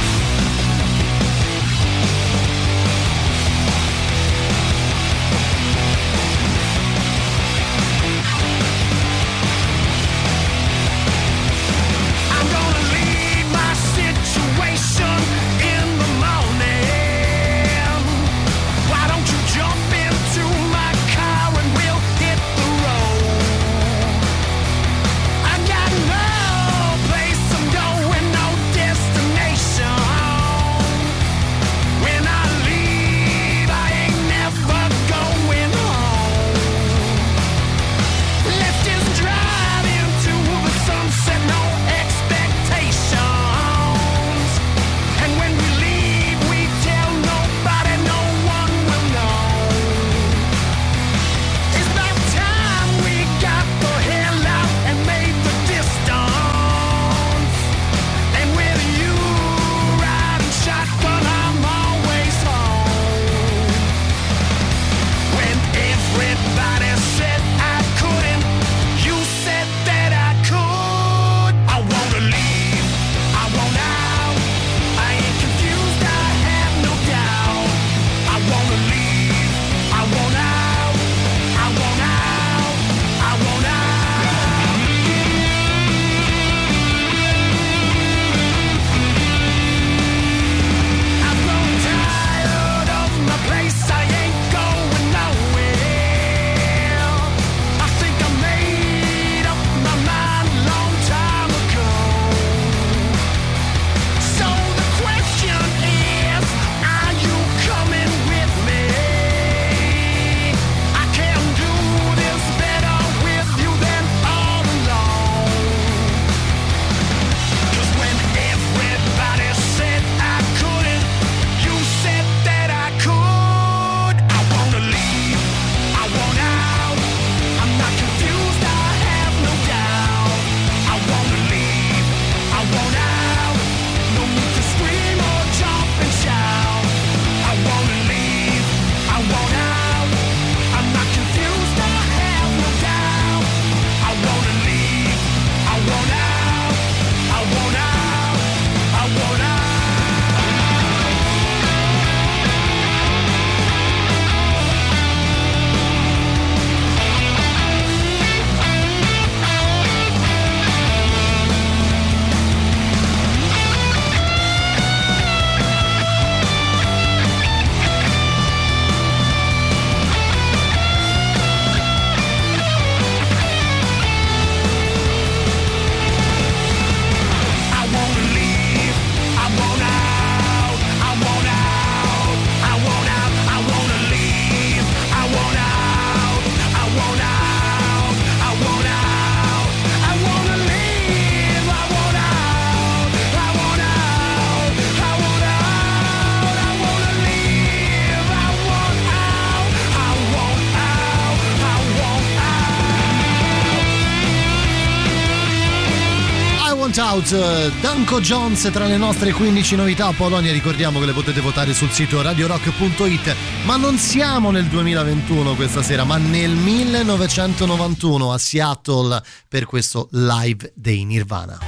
[207.31, 211.73] Eh, Danko Jones tra le nostre 15 novità a Polonia, ricordiamo che le potete votare
[211.73, 219.23] sul sito radiorock.it, ma non siamo nel 2021 questa sera, ma nel 1991 a Seattle
[219.49, 221.59] per questo live dei Nirvana.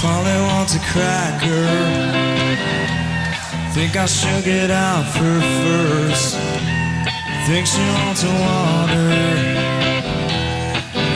[0.00, 0.78] Polly wants.
[3.74, 6.57] Think I should get out for first.
[7.48, 9.08] Think she wants a water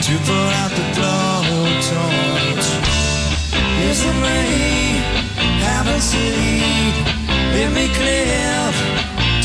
[0.01, 2.67] to put out the blowtorch.
[3.77, 4.95] Here's the rain,
[5.61, 6.95] have a seat.
[7.53, 8.73] Let me clip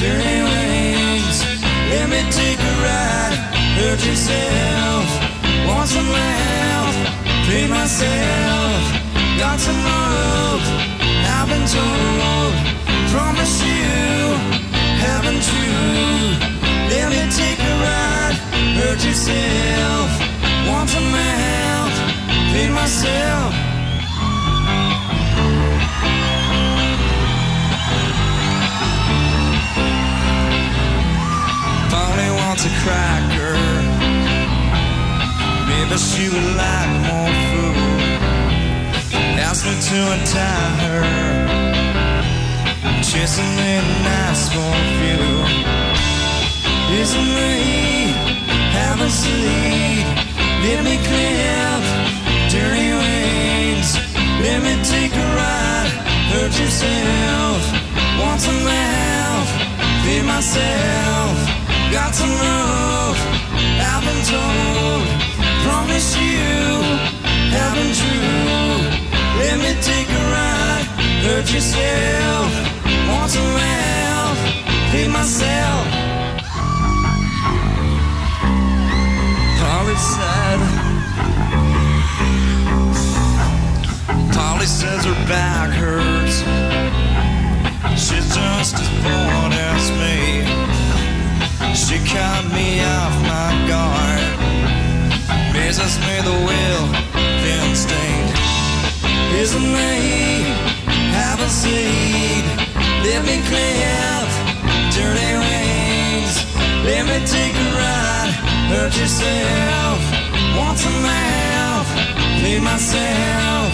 [0.01, 1.44] dirty wings.
[1.93, 3.36] Let me take a ride.
[3.77, 5.05] Hurt yourself.
[5.69, 6.97] Want some laugh?
[7.48, 8.81] Pay myself.
[9.39, 10.66] Got some rope.
[11.36, 12.55] I've been told.
[13.12, 14.32] Promise you,
[15.05, 16.57] haven't you?
[16.90, 18.36] Let me take a ride.
[18.78, 20.09] Hurt yourself.
[20.69, 21.93] Want some help?
[22.52, 23.52] Pay myself.
[31.93, 33.56] Polly wants a cracker.
[35.69, 37.78] Maybe she would like more food.
[39.47, 41.02] asked me to untie her.
[43.02, 43.74] Chasing me
[44.05, 45.77] nice for a few.
[46.98, 48.10] Isn't me
[48.74, 50.06] having sleep?
[50.64, 51.82] Let me clip
[52.50, 53.90] dirty wings.
[54.42, 55.90] Let me take a ride.
[56.32, 57.60] Hurt yourself.
[58.18, 59.50] Want some mouth?
[60.02, 61.36] Feed myself.
[61.92, 63.20] Got some rope.
[63.90, 65.06] I've been told.
[65.62, 66.82] Promise you.
[67.54, 68.78] Have been true.
[69.38, 70.86] Let me take a ride.
[71.26, 72.50] Hurt yourself.
[73.06, 74.40] Want some mouth?
[74.90, 75.97] Feed myself.
[79.98, 80.58] Said.
[84.32, 86.38] Polly says her back hurts.
[87.98, 90.46] She's just as bored as me.
[91.74, 94.24] She caught me off my guard.
[95.54, 96.84] Raises me the will,
[97.42, 98.30] thin stained.
[99.42, 100.42] Isn't me
[101.18, 102.44] have a seed?
[103.04, 103.68] Let me clip
[104.98, 106.34] dirty wings.
[106.84, 108.47] Let me take a ride.
[108.69, 110.01] Hurt yourself.
[110.59, 111.89] Want some mouth?
[112.43, 113.73] Feed myself.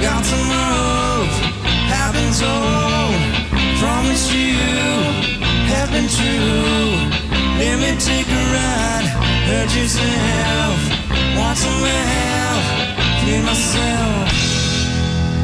[0.00, 1.34] Got some rope.
[1.92, 3.20] Have been told.
[3.78, 4.56] Promise you.
[5.72, 6.90] Have been true.
[7.60, 9.06] Let me take a ride.
[9.48, 10.78] Hurt yourself.
[11.36, 12.66] Want some mouth?
[13.22, 14.59] Feed myself.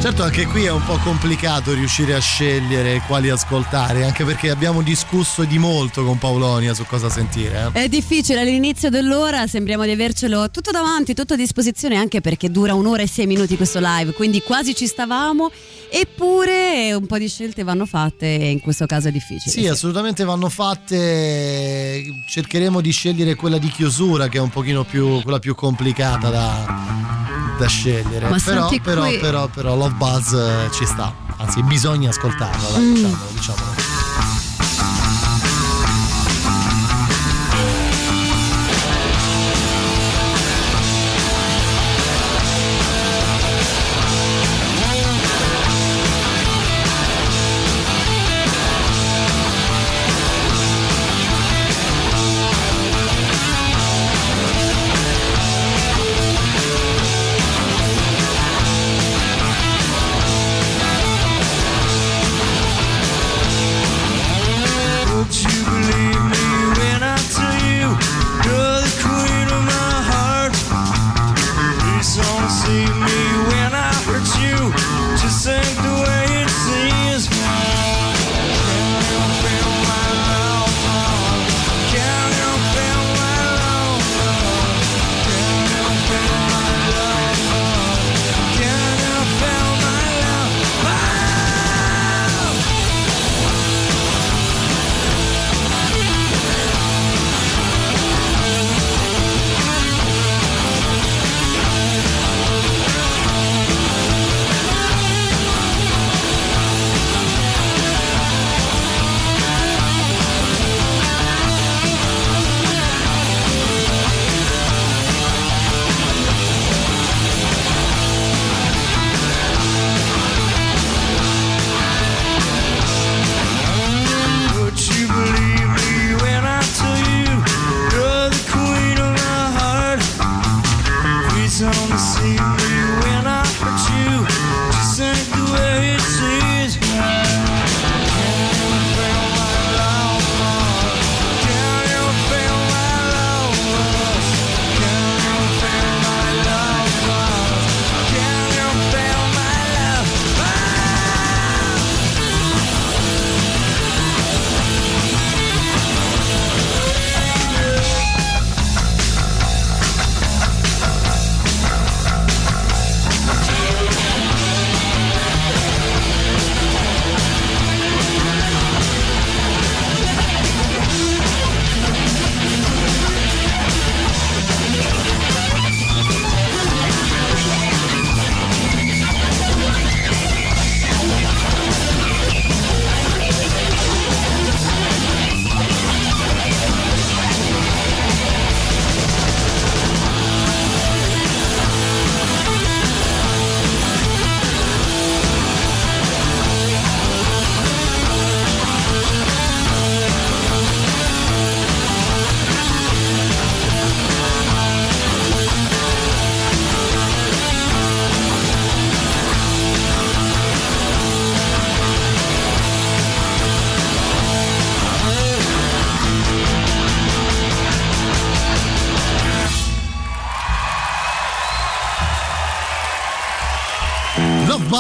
[0.06, 4.80] Certo, anche qui è un po' complicato riuscire a scegliere quali ascoltare, anche perché abbiamo
[4.80, 7.72] discusso di molto con Paolonia su cosa sentire.
[7.72, 7.82] eh.
[7.82, 12.72] È difficile all'inizio dell'ora, sembriamo di avercelo tutto davanti, tutto a disposizione, anche perché dura
[12.74, 15.50] un'ora e sei minuti questo live, quindi quasi ci stavamo,
[15.90, 19.50] eppure un po' di scelte vanno fatte e in questo caso è difficile.
[19.50, 22.04] Sì, assolutamente vanno fatte.
[22.28, 27.25] Cercheremo di scegliere quella di chiusura, che è un pochino più quella più complicata da,
[27.58, 28.28] da scegliere.
[28.28, 31.12] Ma però, però, qui- però, però, Love Buzz eh, ci sta.
[31.38, 32.94] Anzi, bisogna ascoltarlo, dai, Mm.
[32.94, 33.85] diciamolo, diciamolo.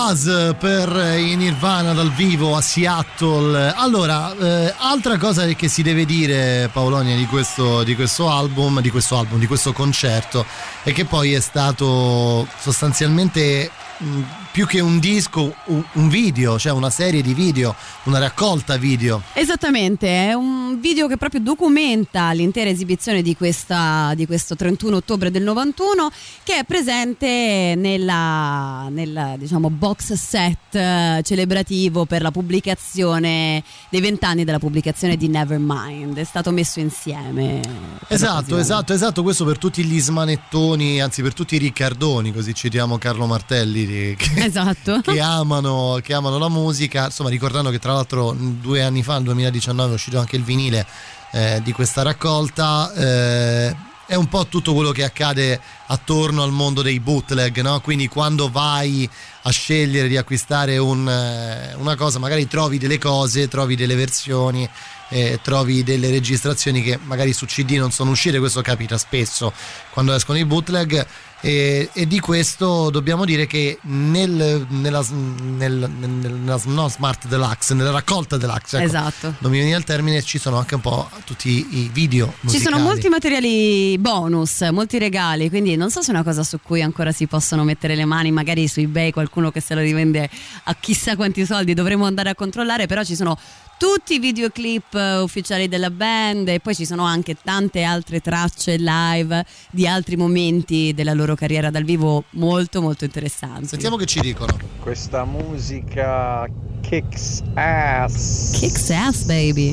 [0.06, 3.72] Buzz per i Nirvana dal vivo a Seattle.
[3.74, 8.90] Allora, eh, altra cosa che si deve dire, Paolonia, di questo, di questo album, di
[8.90, 10.46] questo album, di questo concerto,
[10.84, 13.68] è che poi è stato sostanzialmente
[13.98, 14.20] mh,
[14.56, 17.74] più che un disco, un, video, cioè una serie di video,
[18.04, 19.20] una raccolta video.
[19.34, 25.30] Esattamente, è un video che proprio documenta l'intera esibizione di, questa, di questo 31 ottobre
[25.30, 26.10] del 91
[26.42, 34.44] che è presente nella, nel diciamo, box set eh, celebrativo per la pubblicazione dei vent'anni
[34.44, 36.16] della pubblicazione di Nevermind.
[36.16, 37.60] È stato messo insieme.
[38.08, 42.96] Esatto, esatto, esatto, questo per tutti gli smanettoni, anzi per tutti i Riccardoni, così citiamo
[42.96, 45.00] Carlo Martelli, che, Esatto.
[45.00, 49.24] che amano, che amano la musica, insomma ricordando che tra l'altro due anni fa, nel
[49.24, 50.86] 2019, è uscito anche il vinile
[51.32, 52.92] eh, di questa raccolta.
[52.94, 57.80] eh, è un po' tutto quello che accade attorno al mondo dei bootleg, no?
[57.80, 59.08] Quindi quando vai
[59.42, 64.68] a scegliere di acquistare un, eh, una cosa, magari trovi delle cose, trovi delle versioni,
[65.08, 69.52] eh, trovi delle registrazioni che magari su CD non sono uscite, questo capita spesso
[69.90, 71.04] quando escono i bootleg.
[71.40, 77.74] E, e di questo dobbiamo dire che nel, nella, nel- nel- nella no, Smart Deluxe,
[77.74, 79.34] nella raccolta Deluxe, ecco, Esatto.
[79.38, 82.26] non mi viene il termine, ci sono anche un po' tutti i video.
[82.26, 82.64] Ci musicali.
[82.74, 86.82] sono molti materiali bonus, molti regali, quindi non so se è una cosa su cui
[86.82, 90.28] ancora si possono mettere le mani, magari su eBay qualcuno che se lo rivende
[90.64, 93.38] a chissà quanti soldi, dovremo andare a controllare, però ci sono
[93.78, 98.76] tutti i videoclip eh, ufficiali della band e poi ci sono anche tante altre tracce
[98.78, 103.66] live di altri momenti della loro carriera dal vivo molto molto interessanti.
[103.66, 104.56] Sentiamo che ci dicono.
[104.80, 106.46] Questa musica
[106.82, 108.58] kicks ass.
[108.58, 109.70] Kicks ass baby.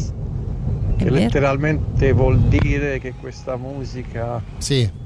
[0.96, 1.16] È Che vero?
[1.16, 4.42] letteralmente vuol dire che questa musica.
[4.58, 5.02] Sì.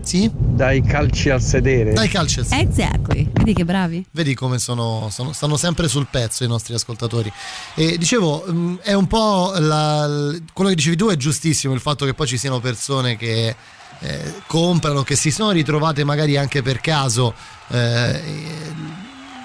[0.00, 0.28] Sì?
[0.34, 1.92] Dai calci al sedere.
[1.92, 2.68] Dai calci al sedere.
[2.68, 3.30] Exactly.
[3.32, 4.04] Vedi che bravi?
[4.10, 7.32] Vedi come sono, sono- stanno sempre sul pezzo i nostri ascoltatori.
[7.76, 12.04] E dicevo, mh, è un po' la- quello che dicevi tu è giustissimo, il fatto
[12.04, 13.54] che poi ci siano persone che
[14.02, 17.34] eh, comprano, che si sono ritrovate magari anche per caso
[17.68, 18.20] eh,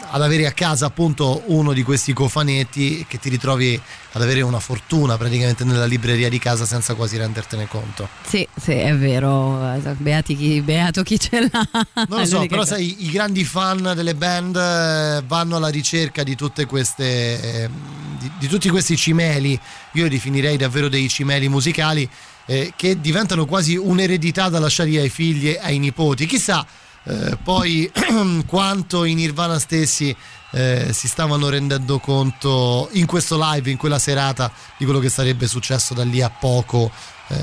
[0.10, 3.80] ad avere a casa appunto uno di questi cofanetti che ti ritrovi
[4.14, 8.08] ad avere una fortuna praticamente nella libreria di casa senza quasi rendertene conto.
[8.26, 9.80] Sì, sì, è vero.
[9.98, 11.68] Beati chi, beato chi ce l'ha.
[12.08, 12.76] Non lo so, però cosa.
[12.76, 17.70] sai, i grandi fan delle band eh, vanno alla ricerca di tutte queste eh,
[18.18, 19.60] di, di tutti questi cimeli,
[19.94, 22.10] io li definirei davvero dei cimeli musicali
[22.48, 26.26] eh, che diventano quasi un'eredità da lasciare ai figli e ai nipoti.
[26.26, 26.66] Chissà
[27.04, 27.90] eh, poi
[28.46, 30.16] quanto i Nirvana stessi
[30.52, 35.48] eh, si stavano rendendo conto in questo live, in quella serata, di quello che sarebbe
[35.48, 36.92] successo da lì a poco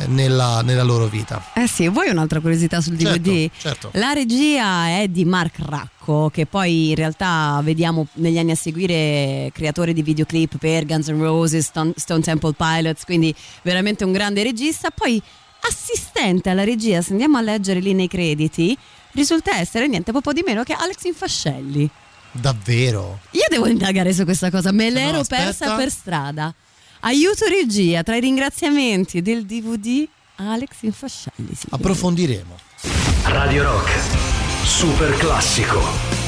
[0.06, 1.50] nella, nella loro vita.
[1.54, 3.50] Eh sì, vuoi un'altra curiosità sul DVD?
[3.56, 3.90] certo.
[3.94, 9.50] La regia è di Mark Racco, che poi in realtà vediamo negli anni a seguire
[9.52, 14.42] creatore di videoclip per Guns N' Roses, Stone, Stone Temple Pilots, quindi veramente un grande
[14.42, 14.90] regista.
[14.90, 15.20] Poi
[15.60, 18.76] assistente alla regia, se andiamo a leggere lì nei crediti,
[19.12, 21.88] risulta essere niente poco di meno che Alex Infascelli.
[22.32, 23.20] Davvero?
[23.30, 25.44] Io devo indagare su questa cosa, me no, l'ero aspetta.
[25.44, 26.54] persa per strada.
[27.06, 31.54] Aiuto regia, tra i ringraziamenti del DVD, Alex Infascelli.
[31.68, 32.56] Approfondiremo.
[33.24, 33.90] Radio Rock,
[34.64, 36.23] super classico.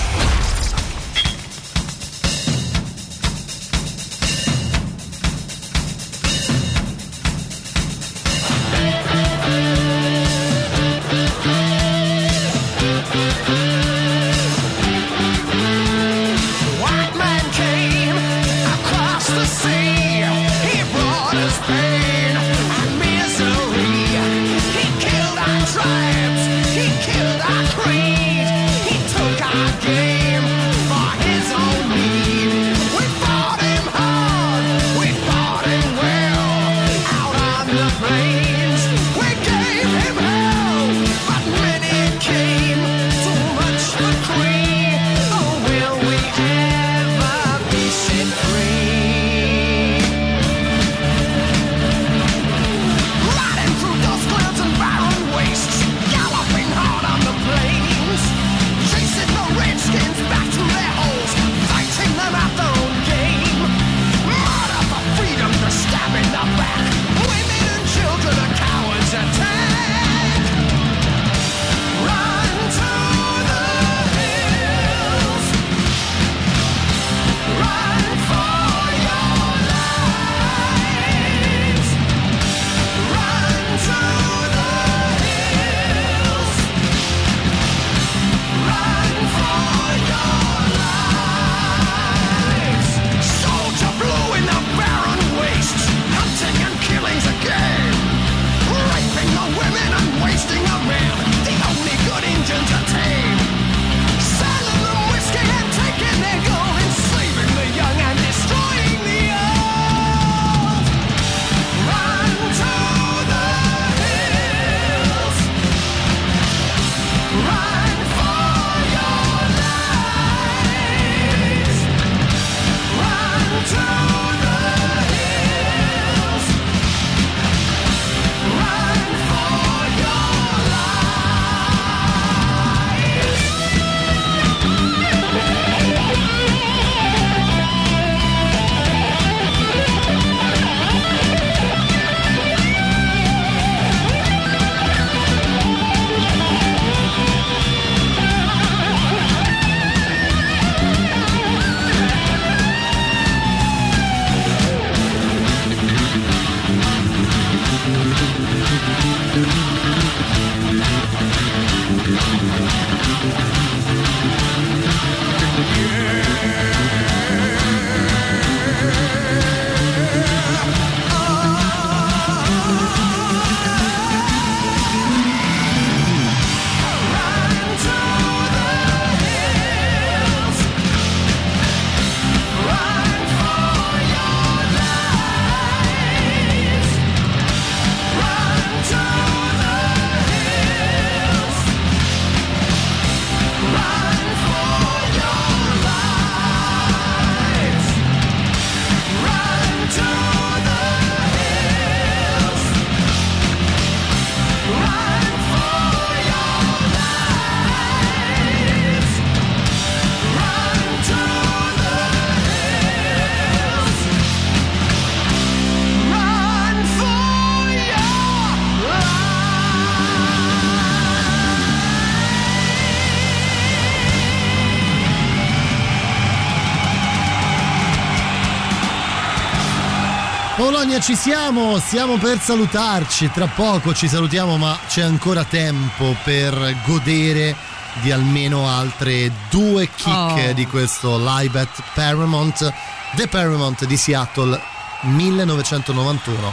[231.07, 237.55] Ci siamo, stiamo per salutarci, tra poco ci salutiamo ma c'è ancora tempo per godere
[238.03, 240.53] di almeno altre due kick Oh.
[240.53, 242.73] di questo live at Paramount,
[243.15, 244.61] The Paramount di Seattle
[245.03, 246.53] 1991.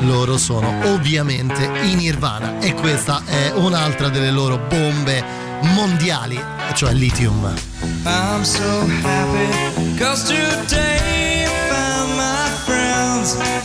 [0.00, 5.24] Loro sono ovviamente in Nirvana e questa è un'altra delle loro bombe
[5.74, 6.38] mondiali,
[6.74, 7.50] cioè Lithium.
[8.04, 13.64] I'm so happy cause today I found my friends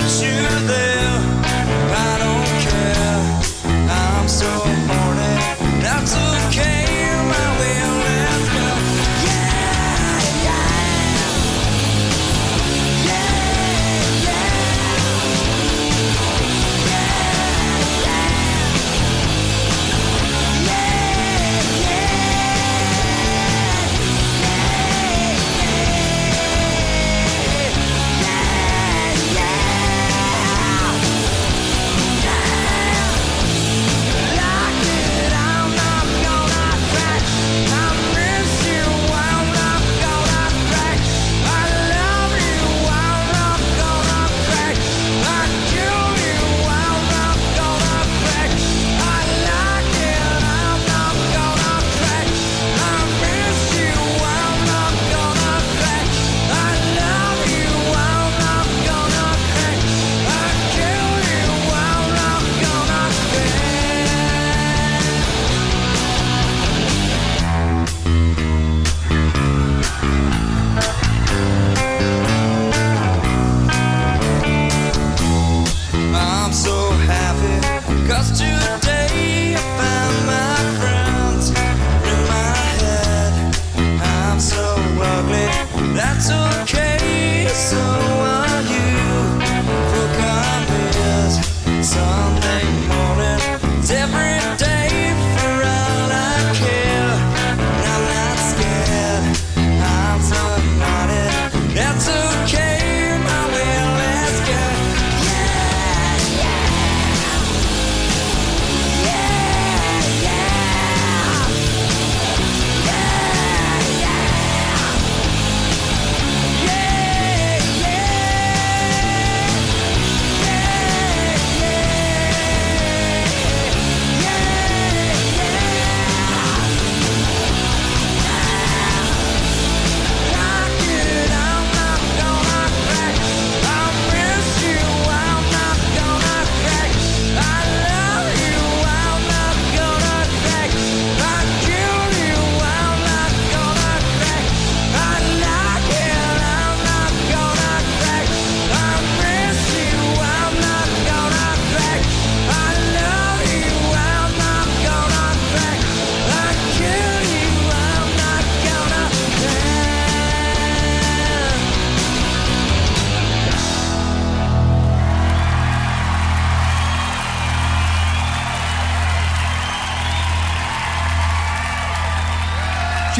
[0.00, 0.97] picture there.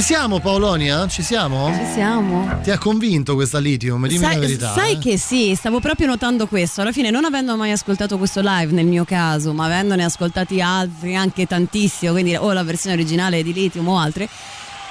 [0.09, 1.07] Siamo Paolonia?
[1.07, 1.71] Ci siamo?
[1.71, 2.61] Ci siamo.
[2.63, 4.07] Ti ha convinto questa Lithium?
[4.09, 4.73] Dimmi la sai, verità.
[4.73, 4.99] sai eh.
[4.99, 6.81] che sì, stavo proprio notando questo.
[6.81, 11.15] Alla fine, non avendo mai ascoltato questo live nel mio caso, ma avendone ascoltati altri
[11.15, 14.31] anche tantissimo, quindi o la versione originale di Lithium o altre,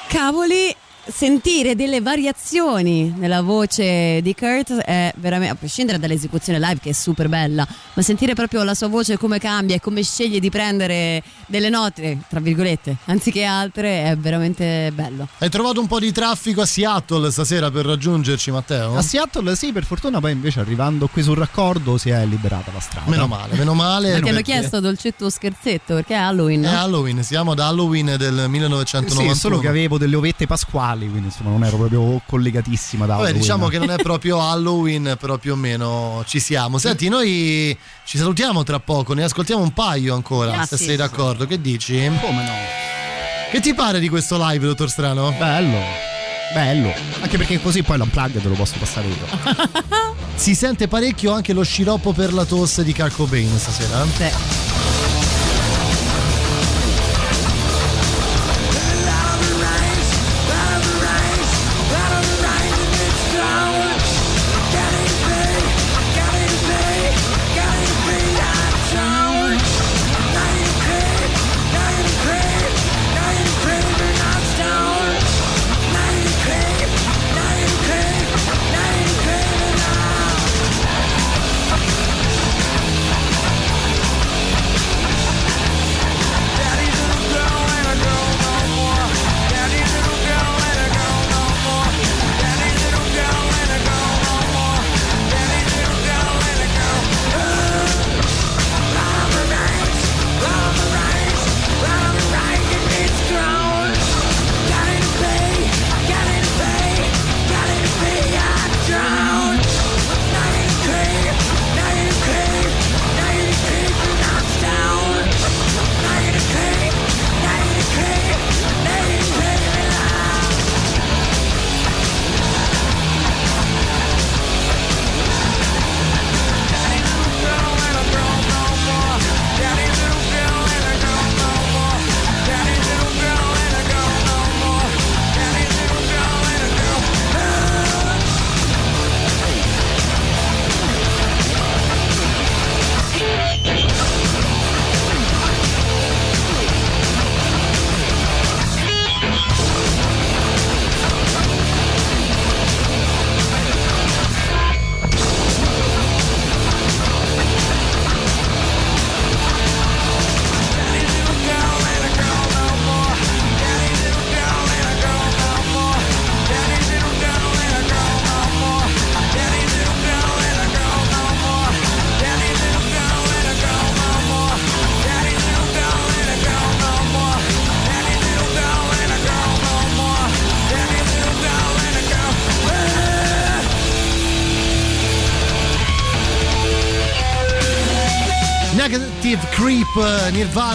[0.06, 0.72] cavoli,
[1.10, 6.94] sentire delle variazioni nella voce di Kurt è veramente, a prescindere dall'esecuzione live che è
[6.94, 11.24] super bella, ma sentire proprio la sua voce come cambia e come sceglie di prendere
[11.48, 15.28] delle note, tra virgolette, anziché altre, è veramente bello.
[15.38, 18.96] Hai trovato un po' di traffico a Seattle stasera per raggiungerci, Matteo?
[18.96, 22.80] A Seattle sì, per fortuna poi invece arrivando qui sul raccordo si è liberata la
[22.80, 23.10] strada.
[23.10, 24.10] Meno male, meno male.
[24.10, 26.64] Ti hanno perché chiesto dolcetto o scherzetto perché è Halloween.
[26.64, 26.68] È?
[26.68, 29.34] Halloween, siamo ad Halloween del 1991.
[29.34, 33.34] Sì, solo che avevo delle ovette pasquali, quindi insomma non ero proprio collegatissima da Vabbè,
[33.34, 36.78] diciamo che non è proprio Halloween, però più o meno ci siamo.
[36.78, 40.86] Senti, noi ci salutiamo tra poco, ne ascoltiamo un paio ancora, Ah, se sì.
[40.86, 41.45] sei d'accordo.
[41.45, 41.94] Che dici?
[42.22, 42.52] Come no?
[43.52, 45.32] Che ti pare di questo live, dottor Strano?
[45.38, 45.80] Bello,
[46.53, 46.94] bello.
[47.22, 50.15] Anche perché così poi l'unplugged te lo posso passare io.
[50.36, 54.03] Si sente parecchio anche lo sciroppo per la tosse di Kurt Cobain stasera?
[54.03, 54.97] Negative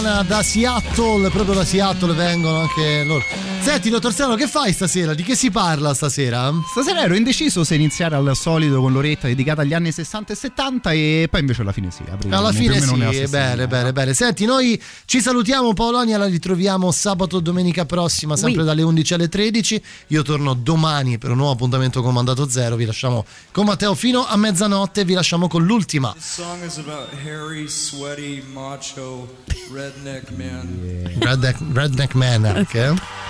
[0.03, 3.52] Nirvana da Seattle, proprio da Seattle vengono anche loro.
[3.63, 5.13] Senti, dottor Strano, che fai stasera?
[5.13, 6.51] Di che si parla stasera?
[6.69, 10.91] Stasera ero indeciso se iniziare al solito con l'oretta dedicata agli anni 60 e 70
[10.91, 12.03] e poi invece alla fine sì.
[12.29, 12.93] Alla fine sì,
[13.29, 14.13] bene, bene, bene.
[14.13, 18.67] Senti, noi ci salutiamo Paolonia, la ritroviamo sabato domenica prossima, sempre Oui.
[18.67, 19.81] dalle 11 alle 13.
[20.07, 22.75] Io torno domani per un nuovo appuntamento con Mandato Zero.
[22.75, 26.11] Vi lasciamo con Matteo fino a mezzanotte e vi lasciamo con l'ultima.
[26.13, 29.27] This song is about hairy, sweaty, macho,
[29.71, 33.22] redneck men Redneck, Redneck Man anche.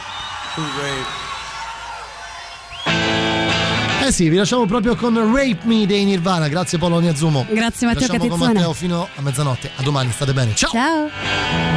[4.06, 6.48] Eh sì, vi lasciamo proprio con Rape Me dei Nirvana.
[6.48, 7.46] Grazie Polonia Zumo.
[7.50, 8.40] Grazie, Matteo lasciamo con.
[8.40, 9.72] Matteo fino a mezzanotte.
[9.78, 10.54] A domani, state bene.
[10.54, 10.70] Ciao.
[10.70, 11.10] Ciao.